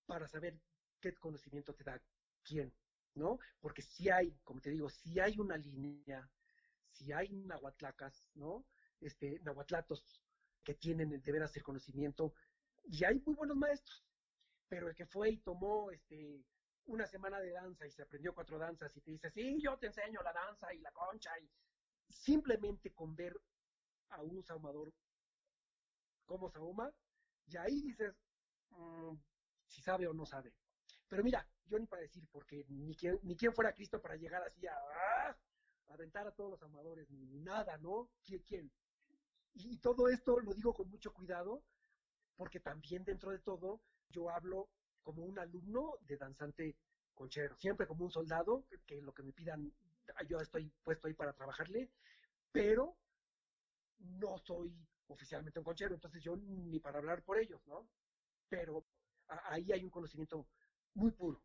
[0.06, 0.58] para saber
[1.00, 2.00] qué conocimiento te da
[2.42, 2.72] quién,
[3.14, 3.38] ¿no?
[3.60, 6.28] Porque si hay, como te digo, si hay una línea,
[6.90, 8.66] si hay nahuatlacas, ¿no?
[9.00, 10.22] Este, nahuatlatos
[10.64, 12.34] que tienen el deber hacer conocimiento,
[12.84, 14.04] y hay muy buenos maestros,
[14.68, 16.44] pero el que fue y tomó este
[16.86, 19.88] una semana de danza y se aprendió cuatro danzas y te dice, sí, yo te
[19.88, 21.50] enseño la danza y la concha, y
[22.08, 23.38] simplemente con ver
[24.08, 24.90] a un saumador
[26.28, 26.92] como sauma,
[27.46, 28.14] y ahí dices
[28.70, 29.16] mm,
[29.66, 30.52] si sabe o no sabe.
[31.08, 34.42] Pero mira, yo ni para decir, porque ni quien, ni quien fuera Cristo para llegar
[34.42, 35.36] así a, ¡ah!
[35.88, 38.10] aventar a todos los amadores, ni, nada, ¿no?
[38.22, 38.42] ¿Quién?
[38.42, 38.70] quién?
[39.54, 41.64] y todo esto lo digo con mucho cuidado,
[42.36, 44.68] porque también dentro de todo yo hablo
[45.02, 46.76] como un alumno de danzante
[47.14, 49.72] conchero, siempre como un soldado, que lo que me pidan,
[50.28, 51.90] yo estoy puesto ahí para trabajarle,
[52.52, 52.96] pero
[53.98, 54.72] no soy
[55.08, 57.88] oficialmente un conchero, entonces yo ni para hablar por ellos, ¿no?
[58.48, 58.86] Pero
[59.26, 60.46] ahí hay un conocimiento
[60.94, 61.42] muy puro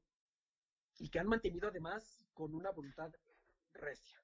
[1.00, 3.12] y que han mantenido además con una voluntad
[3.74, 4.24] recia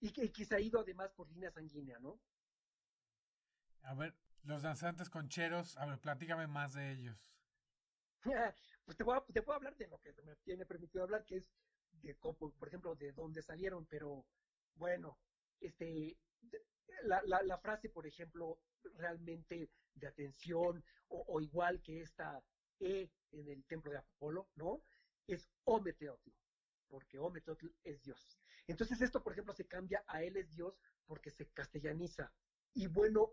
[0.00, 2.20] y que, que se ha ido además por línea sanguínea, ¿no?
[3.82, 7.18] A ver, los danzantes concheros, a ver, platícame más de ellos.
[8.84, 11.50] pues te, voy te puedo hablar de lo que me tiene permitido hablar, que es
[11.92, 14.24] de cómo, por ejemplo, de dónde salieron, pero
[14.74, 15.18] bueno,
[15.60, 16.16] este,
[17.04, 18.58] la, frase, por ejemplo,
[18.94, 22.42] realmente de atención, o, igual que esta
[22.80, 24.82] E en el templo de Apolo, ¿no?
[25.26, 26.30] Es Ometeotl,
[26.88, 28.38] porque Ometeotl es Dios.
[28.66, 32.32] Entonces esto, por ejemplo, se cambia a Él es Dios porque se castellaniza.
[32.74, 33.32] Y bueno,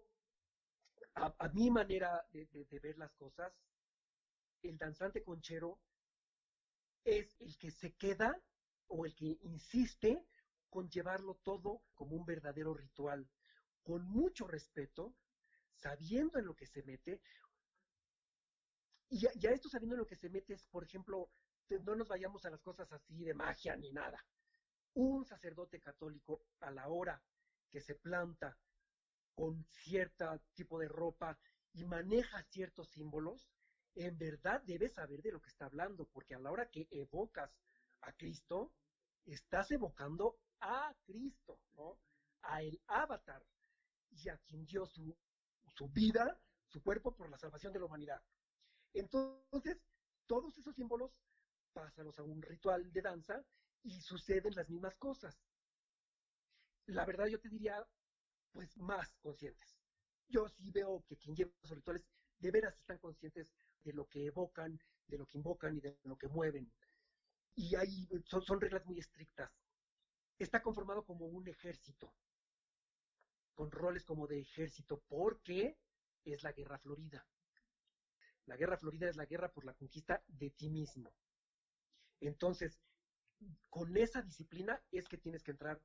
[1.16, 3.54] a, mi manera de, ver las cosas,
[4.64, 5.80] el danzante conchero
[7.04, 8.42] es el que se queda
[8.88, 10.26] o el que insiste
[10.70, 13.30] con llevarlo todo como un verdadero ritual,
[13.86, 15.14] con mucho respeto,
[15.76, 17.22] sabiendo en lo que se mete.
[19.10, 21.30] Y ya, esto sabiendo en lo que se mete es, por ejemplo,
[21.70, 24.26] no nos vayamos a las cosas así de magia ni nada.
[24.96, 27.22] Un sacerdote católico a la hora
[27.70, 28.58] que se planta
[29.36, 31.38] con cierto tipo de ropa
[31.74, 33.48] y maneja ciertos símbolos,
[33.94, 37.52] en verdad debes saber de lo que está hablando, porque a la hora que evocas
[38.02, 38.74] a Cristo,
[39.26, 42.00] estás evocando a Cristo, ¿no?
[42.42, 43.46] A el avatar
[44.24, 45.16] y a quien dio su,
[45.76, 48.22] su vida, su cuerpo por la salvación de la humanidad.
[48.94, 49.78] Entonces,
[50.26, 51.12] todos esos símbolos,
[51.74, 53.46] pásalos a un ritual de danza
[53.84, 55.38] y suceden las mismas cosas.
[56.88, 57.86] La verdad yo te diría,
[58.52, 59.78] pues más conscientes.
[60.28, 62.04] Yo sí veo que quien lleva los rituales
[62.40, 63.54] de veras están conscientes
[63.84, 66.72] de lo que evocan, de lo que invocan y de lo que mueven.
[67.56, 69.52] Y ahí son, son reglas muy estrictas.
[70.40, 72.14] Está conformado como un ejército,
[73.56, 75.78] con roles como de ejército, porque
[76.24, 77.26] es la guerra florida.
[78.46, 81.12] La guerra florida es la guerra por la conquista de ti mismo.
[82.20, 82.80] Entonces,
[83.70, 85.82] con esa disciplina es que tienes que entrar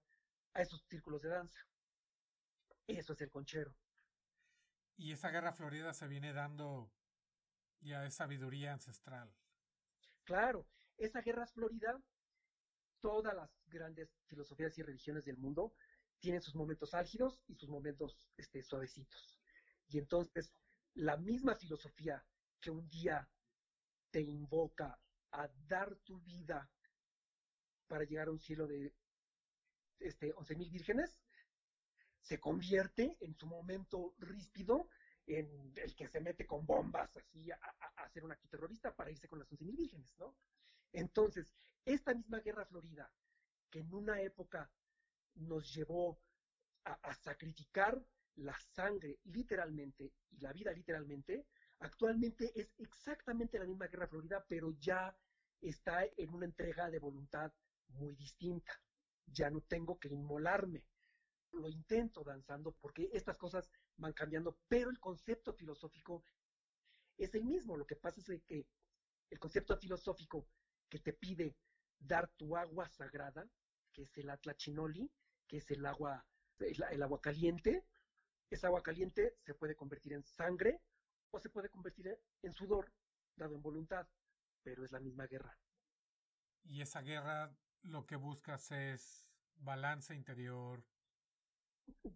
[0.52, 1.60] a esos círculos de danza.
[2.86, 3.74] Eso es el conchero.
[4.96, 6.92] Y esa guerra florida se viene dando
[7.80, 9.32] ya de sabiduría ancestral.
[10.24, 10.66] Claro,
[10.98, 11.98] esa guerra florida,
[13.00, 15.72] todas las grandes filosofías y religiones del mundo
[16.20, 19.40] tienen sus momentos álgidos y sus momentos este, suavecitos.
[19.88, 20.52] Y entonces,
[20.94, 22.24] la misma filosofía
[22.60, 23.28] que un día
[24.10, 25.00] te invoca
[25.32, 26.70] a dar tu vida
[27.88, 28.94] para llegar a un cielo de
[29.98, 31.18] este, 11.000 vírgenes,
[32.20, 34.88] se convierte en su momento ríspido
[35.26, 37.56] en el que se mete con bombas así a,
[37.96, 40.36] hacer un acto terrorista para irse con las once mil vírgenes, ¿no?
[40.92, 41.54] Entonces,
[41.84, 43.10] esta misma guerra florida,
[43.70, 44.70] que en una época
[45.34, 46.20] nos llevó
[46.84, 48.02] a, sacrificar
[48.36, 51.46] la sangre literalmente y la vida literalmente,
[51.80, 55.14] actualmente es exactamente la misma guerra florida, pero ya
[55.60, 57.52] está en una entrega de voluntad
[57.88, 58.72] muy distinta.
[59.26, 60.84] Ya no tengo que inmolarme,
[61.52, 66.24] lo intento danzando porque estas cosas van cambiando, pero el concepto filosófico
[67.16, 67.76] es el mismo.
[67.76, 68.66] Lo que pasa es que
[69.30, 70.46] el concepto filosófico
[70.88, 71.56] que te pide
[71.98, 73.48] dar tu agua sagrada,
[73.92, 75.10] que es el atlachinoli,
[75.46, 76.24] que es el agua,
[76.58, 77.84] el, agua caliente,
[78.50, 80.80] esa agua caliente se puede convertir en sangre
[81.30, 82.92] o se puede convertir en sudor,
[83.36, 84.06] dado en voluntad,
[84.62, 85.56] pero es la misma guerra.
[86.64, 90.84] Y esa guerra lo que buscas es balance interior,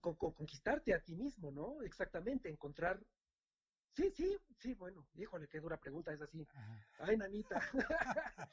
[0.00, 1.82] conquistarte a ti mismo, ¿no?
[1.82, 3.00] Exactamente, encontrar
[3.94, 6.44] Sí, sí, sí, bueno, híjole, qué dura pregunta es así.
[6.98, 7.60] Ay, nanita.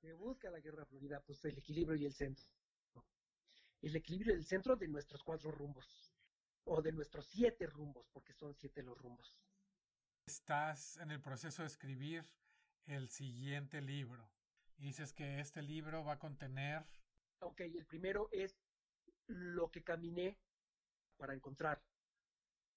[0.00, 1.22] ¿Qué busca la guerra florida?
[1.24, 2.44] Pues el equilibrio y el centro.
[3.82, 6.12] El equilibrio y el centro de nuestros cuatro rumbos.
[6.64, 9.36] O de nuestros siete rumbos, porque son siete los rumbos.
[10.26, 12.24] Estás en el proceso de escribir
[12.86, 14.30] el siguiente libro.
[14.76, 16.84] dices que este libro va a contener.
[17.40, 18.56] Ok, el primero es
[19.26, 20.38] lo que caminé
[21.16, 21.82] para encontrar.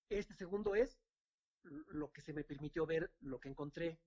[0.10, 1.00] Este segundo es
[1.64, 4.00] lo que se me permitió ver, lo que encontré.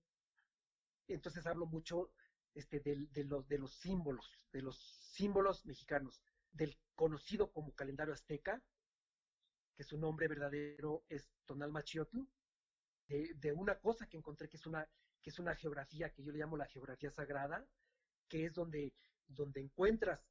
[1.07, 2.13] Entonces hablo mucho
[2.53, 6.21] este, de, de, los, de los símbolos, de los símbolos mexicanos,
[6.51, 8.61] del conocido como calendario azteca,
[9.75, 12.19] que su nombre verdadero es Tonal Machiotl,
[13.07, 14.87] de, una cosa que encontré que es una,
[15.21, 17.65] que es una geografía que yo le llamo la geografía sagrada,
[18.27, 18.93] que es donde,
[19.27, 20.23] donde encuentras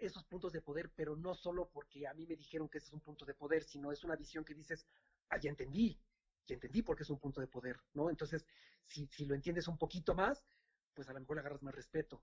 [0.00, 2.92] esos puntos de poder, pero no solo porque a mí me dijeron que ese es
[2.92, 4.86] un punto de poder, sino es una visión que dices,
[5.30, 6.00] ah, ya entendí,
[6.46, 8.10] ya entendí por qué es un punto de poder, ¿no?
[8.10, 8.46] Entonces,
[8.84, 10.44] si, si lo entiendes un poquito más,
[10.94, 12.22] pues a lo mejor le agarras más respeto.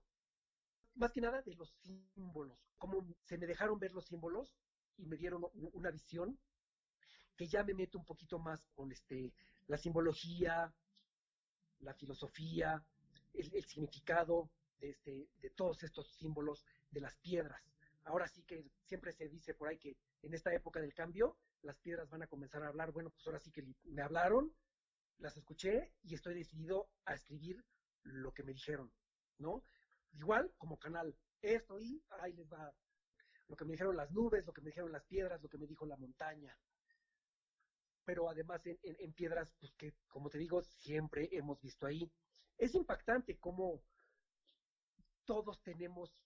[0.96, 1.70] Más que nada de los
[2.14, 4.54] símbolos, cómo se me dejaron ver los símbolos
[4.96, 6.38] y me dieron una visión
[7.36, 9.34] que ya me meto un poquito más con este,
[9.66, 10.72] la simbología,
[11.80, 12.82] la filosofía,
[13.34, 17.62] el, significado de, este, de todos estos símbolos de las piedras.
[18.04, 21.76] Ahora sí que siempre se dice por ahí que en esta época del cambio las
[21.78, 22.92] piedras van a comenzar a hablar.
[22.92, 24.54] Bueno, pues ahora sí que me hablaron,
[25.18, 27.62] las escuché y estoy decidido a escribir
[28.02, 28.90] lo que me dijeron,
[29.38, 29.64] ¿no?
[30.12, 32.72] Igual como canal, esto y ahí les va
[33.48, 35.66] lo que me dijeron las nubes, lo que me dijeron las piedras, lo que me
[35.66, 36.56] dijo la montaña.
[38.04, 42.10] Pero además en, en piedras, pues que como te digo, siempre hemos visto ahí.
[42.58, 43.82] Es impactante cómo
[45.24, 46.16] todos tenemos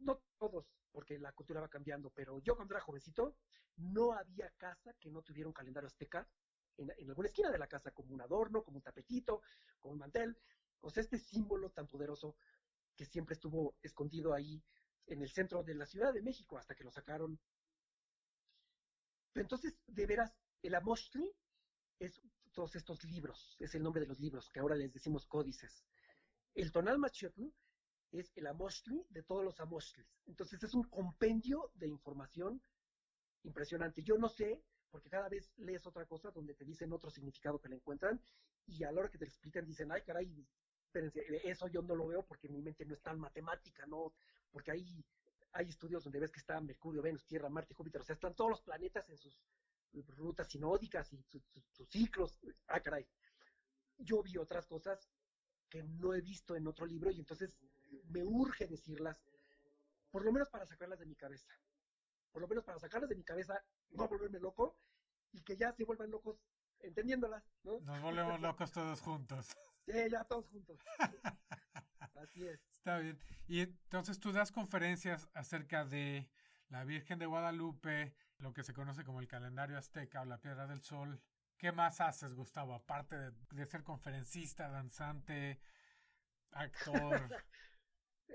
[0.00, 3.36] no todos, porque la cultura va cambiando, pero yo cuando era jovencito,
[3.76, 6.28] no había casa que no tuviera un calendario azteca
[6.76, 9.42] en, en, alguna esquina de la casa, como un adorno, como un tapetito,
[9.78, 10.36] como un mantel.
[10.80, 12.36] O sea, este símbolo tan poderoso
[12.98, 14.60] que siempre estuvo escondido ahí
[15.06, 17.38] en el centro de la Ciudad de México hasta que lo sacaron.
[19.34, 21.32] Entonces, de veras, el Amoshli
[22.00, 22.20] es
[22.52, 25.84] todos estos libros, es el nombre de los libros, que ahora les decimos códices.
[26.54, 27.44] El Tonal Machiotl
[28.10, 30.08] es el Amoshli de todos los Amoshlis.
[30.26, 32.60] Entonces es un compendio de información
[33.44, 34.02] impresionante.
[34.02, 37.68] Yo no sé, porque cada vez lees otra cosa donde te dicen otro significado que
[37.68, 38.20] le encuentran
[38.66, 40.44] y a la hora que te lo explican dicen, ay caray,
[40.88, 44.12] espérense, eso yo no lo veo porque mi mente no es tan matemática, ¿no?
[44.50, 45.04] Porque hay,
[45.52, 48.50] hay estudios donde ves que está Mercurio, Venus, Tierra, Marte, Júpiter, o sea, están todos
[48.50, 49.38] los planetas en sus
[50.16, 52.38] rutas sinódicas y sus, sus ciclos.
[52.68, 53.06] Ah, caray.
[53.98, 55.08] Yo vi otras cosas
[55.68, 57.58] que no he visto en otro libro y entonces
[58.08, 59.20] me urge decirlas,
[60.10, 61.52] por lo menos para sacarlas de mi cabeza,
[62.32, 64.78] por lo menos para sacarlas de mi cabeza, no volverme loco
[65.32, 66.40] y que ya se vuelvan locos
[66.80, 67.80] entendiéndolas, ¿no?
[67.80, 69.54] Nos volvemos locos todos juntos.
[69.88, 70.78] Sí, ya todos juntos.
[72.16, 72.60] Así es.
[72.76, 73.18] Está bien.
[73.46, 76.28] Y entonces tú das conferencias acerca de
[76.68, 80.66] la Virgen de Guadalupe, lo que se conoce como el calendario azteca o la Piedra
[80.66, 81.20] del Sol.
[81.56, 82.74] ¿Qué más haces, Gustavo?
[82.74, 85.60] Aparte de, de ser conferencista, danzante,
[86.52, 87.20] actor.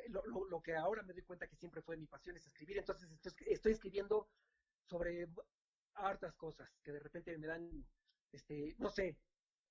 [0.10, 2.78] lo, lo, lo, que ahora me doy cuenta que siempre fue mi pasión es escribir,
[2.78, 4.28] entonces estoy, estoy escribiendo
[4.86, 5.28] sobre
[5.96, 7.86] hartas cosas que de repente me dan,
[8.32, 9.18] este, no sé,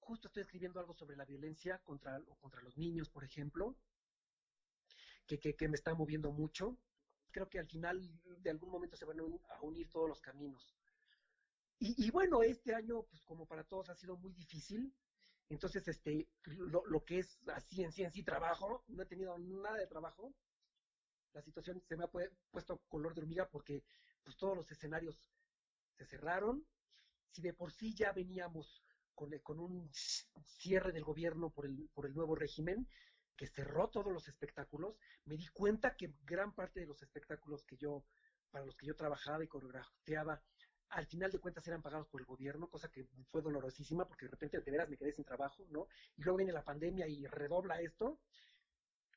[0.03, 3.77] justo estoy escribiendo algo sobre la violencia contra, contra los niños, por ejemplo,
[5.27, 6.77] que, que, me está moviendo mucho.
[7.31, 8.01] Creo que al final
[8.39, 10.77] de algún momento se van a unir todos los caminos.
[11.79, 14.95] Y, y bueno, este año, pues como para todos ha sido muy difícil,
[15.53, 19.37] entonces, este, lo, lo, que es así en sí, en sí trabajo, no he tenido
[19.39, 20.35] nada de trabajo.
[21.35, 22.11] La situación se me ha
[22.51, 23.85] puesto color de hormiga porque
[24.23, 25.31] pues todos los escenarios
[25.95, 26.67] se cerraron.
[27.31, 28.83] Si de por sí ya veníamos
[29.15, 32.89] con, con un cierre del gobierno por el, por el nuevo régimen,
[33.37, 37.77] que cerró todos los espectáculos, me di cuenta que gran parte de los espectáculos que
[37.77, 38.05] yo,
[38.51, 40.43] para los que yo trabajaba y coreografiaba,
[40.91, 44.31] al final de cuentas eran pagados por el gobierno, cosa que fue dolorosísima porque de
[44.33, 45.89] repente de veras me quedé sin trabajo, ¿no?
[46.17, 48.21] Y luego viene la pandemia y redobla esto.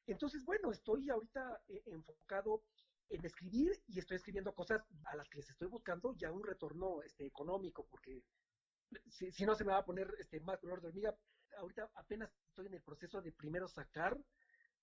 [0.07, 2.63] Entonces, bueno, estoy ahorita eh, enfocado
[3.09, 7.01] en escribir y estoy escribiendo cosas a las que les estoy buscando ya un retorno
[7.03, 8.23] este, económico, porque
[9.09, 11.15] si, si, no se me va a poner este, más color de hormiga,
[11.57, 14.17] ahorita apenas estoy en el proceso de primero sacar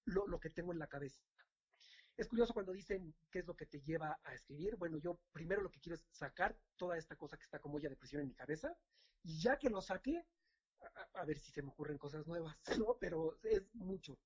[0.05, 1.23] lo, que tengo en la cabeza.
[2.17, 4.77] Es curioso cuando dicen qué es lo que te lleva a escribir.
[4.77, 7.89] Bueno, yo primero lo que quiero es sacar toda esta cosa que está como ya
[7.89, 8.77] de presión en mi cabeza
[9.23, 10.25] y ya que lo saque,
[11.15, 12.97] a, ver si se me ocurren cosas nuevas, ¿no?
[12.99, 14.19] Pero es mucho,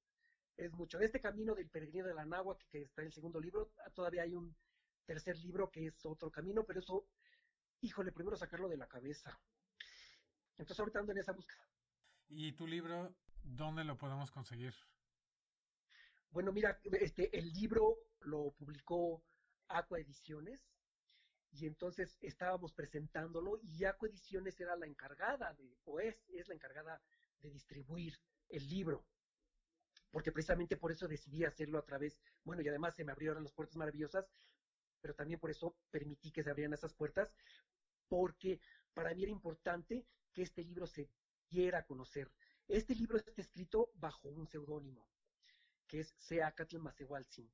[0.56, 0.98] es mucho.
[0.98, 4.22] Este camino del peregrino de la Nahua, que, que está en el segundo libro, todavía
[4.22, 4.56] hay un
[5.04, 7.06] tercer libro que es otro camino, pero eso,
[7.82, 9.38] híjole, primero sacarlo de la cabeza.
[10.58, 11.66] Entonces ahorita ando en esa búsqueda.
[12.28, 14.74] ¿Y tu libro, dónde lo podemos conseguir?
[16.30, 19.24] Bueno, mira, este, el libro lo publicó
[19.68, 20.60] Aqua Ediciones
[21.52, 26.54] y entonces estábamos presentándolo y Aqua Ediciones era la encargada de, o es, es la
[26.54, 27.00] encargada
[27.40, 28.18] de distribuir
[28.48, 29.06] el libro.
[30.10, 33.52] Porque precisamente por eso decidí hacerlo a través, bueno, y además se me abrieron las
[33.52, 34.28] puertas maravillosas,
[35.00, 37.32] pero también por eso permití que se abrieran esas puertas,
[38.08, 38.60] porque
[38.94, 41.10] para mí era importante que este libro se
[41.48, 42.30] diera a conocer.
[42.68, 45.08] Este libro está escrito bajo un seudónimo,
[45.86, 47.50] que es Seacatl Masewaltzin.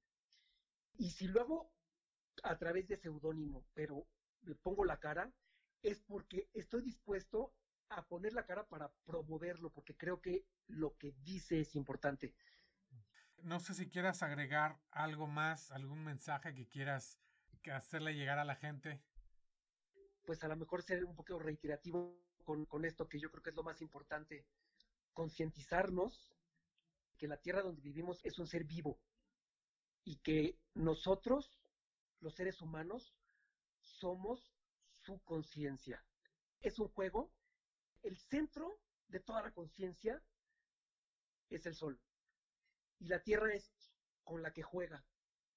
[0.94, 1.72] Y si lo hago
[2.42, 4.08] a través de seudónimo, pero
[4.40, 5.32] le pongo la cara,
[5.80, 7.54] es porque estoy dispuesto
[7.88, 12.34] a poner la cara para promoverlo, porque creo que lo que dice es importante.
[13.44, 17.20] No sé si quieras agregar algo más, algún mensaje que quieras
[17.72, 19.04] hacerle llegar a la gente.
[20.24, 23.56] Pues a lo mejor ser un poco reiterativo con, esto, que yo creo que es
[23.56, 24.46] lo más importante,
[25.12, 26.32] concientizarnos
[27.18, 28.98] que la tierra donde vivimos es un ser vivo
[30.04, 31.60] y que nosotros,
[32.20, 33.14] los seres humanos,
[33.80, 34.52] somos
[35.02, 36.04] su conciencia.
[36.60, 37.32] Es un juego
[38.02, 40.22] el centro de toda la conciencia
[41.50, 42.00] es el sol.
[42.98, 43.72] Y la tierra es
[44.24, 45.04] con la que juega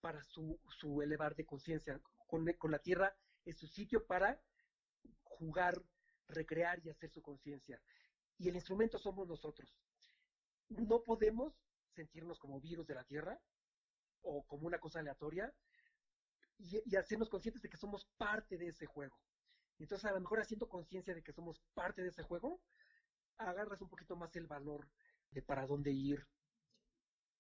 [0.02, 2.00] para su, su elevar de conciencia.
[2.28, 4.42] Con, con, la tierra es su sitio para
[5.24, 5.82] jugar,
[6.28, 7.82] recrear y hacer su conciencia.
[8.38, 9.74] Y el instrumento somos nosotros.
[10.70, 11.54] No podemos
[11.94, 13.40] sentirnos como virus de la tierra
[14.22, 15.54] o como una cosa aleatoria
[16.58, 19.18] y, y hacernos conscientes de que somos parte de ese juego.
[19.78, 22.62] Entonces, a lo mejor haciendo conciencia de que somos parte de ese juego,
[23.38, 24.90] agarras un poquito más el valor
[25.32, 26.26] de para dónde ir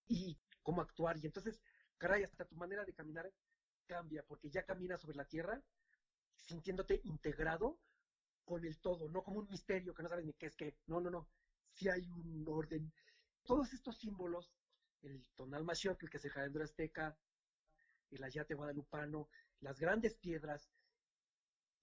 [0.07, 1.17] y cómo actuar.
[1.17, 1.61] Y entonces,
[1.97, 3.31] caray, hasta tu manera de caminar
[3.87, 5.61] cambia, porque ya caminas sobre la tierra
[6.35, 7.79] sintiéndote integrado
[8.45, 10.77] con el todo, no como un misterio que no sabes ni qué es qué.
[10.85, 11.27] No, no, no.
[11.73, 12.93] Si hay un orden.
[13.43, 14.53] Todos estos símbolos,
[15.01, 15.65] el tonal
[16.09, 17.17] que es el jalendro azteca,
[18.11, 20.69] el ayate guadalupano, las grandes piedras,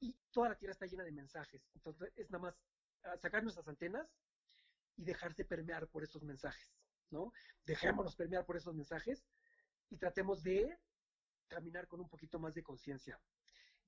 [0.01, 1.63] y toda la Tierra está llena de mensajes.
[1.75, 2.61] Entonces es nada más
[3.05, 4.09] ah, sacar nuestras antenas
[4.97, 6.75] y dejarse permear por esos mensajes,
[7.11, 7.33] ¿no?
[7.65, 9.25] Dejémonos permear por esos mensajes
[9.91, 10.79] y tratemos de
[11.49, 13.21] caminar con un poquito más de conciencia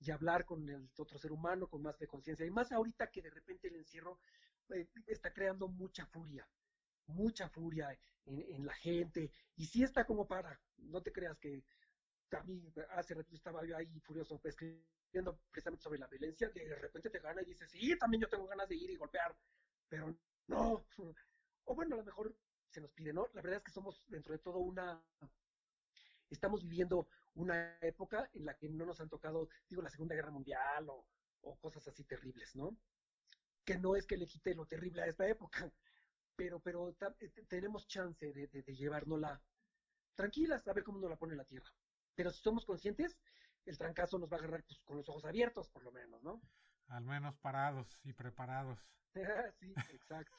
[0.01, 2.45] y hablar con el otro ser humano con más de conciencia.
[2.47, 4.19] Y más ahorita que de repente el encierro
[4.71, 6.49] eh, está creando mucha furia,
[7.07, 7.97] mucha furia
[8.27, 9.31] en, en, la gente.
[9.57, 11.65] Y sí está como para, no te creas que
[12.35, 17.11] a mí hace rato estaba yo ahí furioso escribiendo precisamente sobre la violencia, de repente
[17.11, 19.37] te gana y dices, sí, también yo tengo ganas de ir y golpear,
[19.89, 20.15] pero
[20.49, 20.87] no.
[21.67, 22.37] O bueno, a lo mejor
[22.69, 23.27] se nos pide, ¿no?
[23.33, 25.03] La verdad es que somos dentro de todo una,
[26.29, 30.31] estamos viviendo una época en la que no nos han tocado, digo, la Segunda Guerra
[30.31, 31.07] Mundial o,
[31.43, 32.77] o cosas así terribles, ¿no?
[33.65, 35.59] Que no es que le quite lo terrible a esta época,
[36.37, 39.41] pero, pero eh, tenemos chance de, de, de llevárnosla
[40.15, 41.71] tranquilas a ver cómo nos la pone la tierra.
[42.15, 43.19] Pero si somos conscientes,
[43.67, 46.41] el trancazo nos va a agarrar pues, con los ojos abiertos, por lo menos, ¿no?
[46.89, 48.79] Al menos parados y preparados.
[49.61, 50.37] sí, exacto.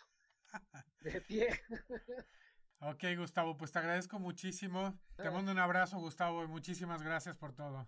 [1.02, 1.48] De pie.
[2.80, 4.98] ok, Gustavo, pues te agradezco muchísimo.
[5.16, 7.88] Te mando un abrazo, Gustavo, y muchísimas gracias por todo.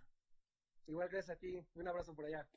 [0.86, 1.66] Igual gracias a ti.
[1.76, 2.48] Un abrazo por allá.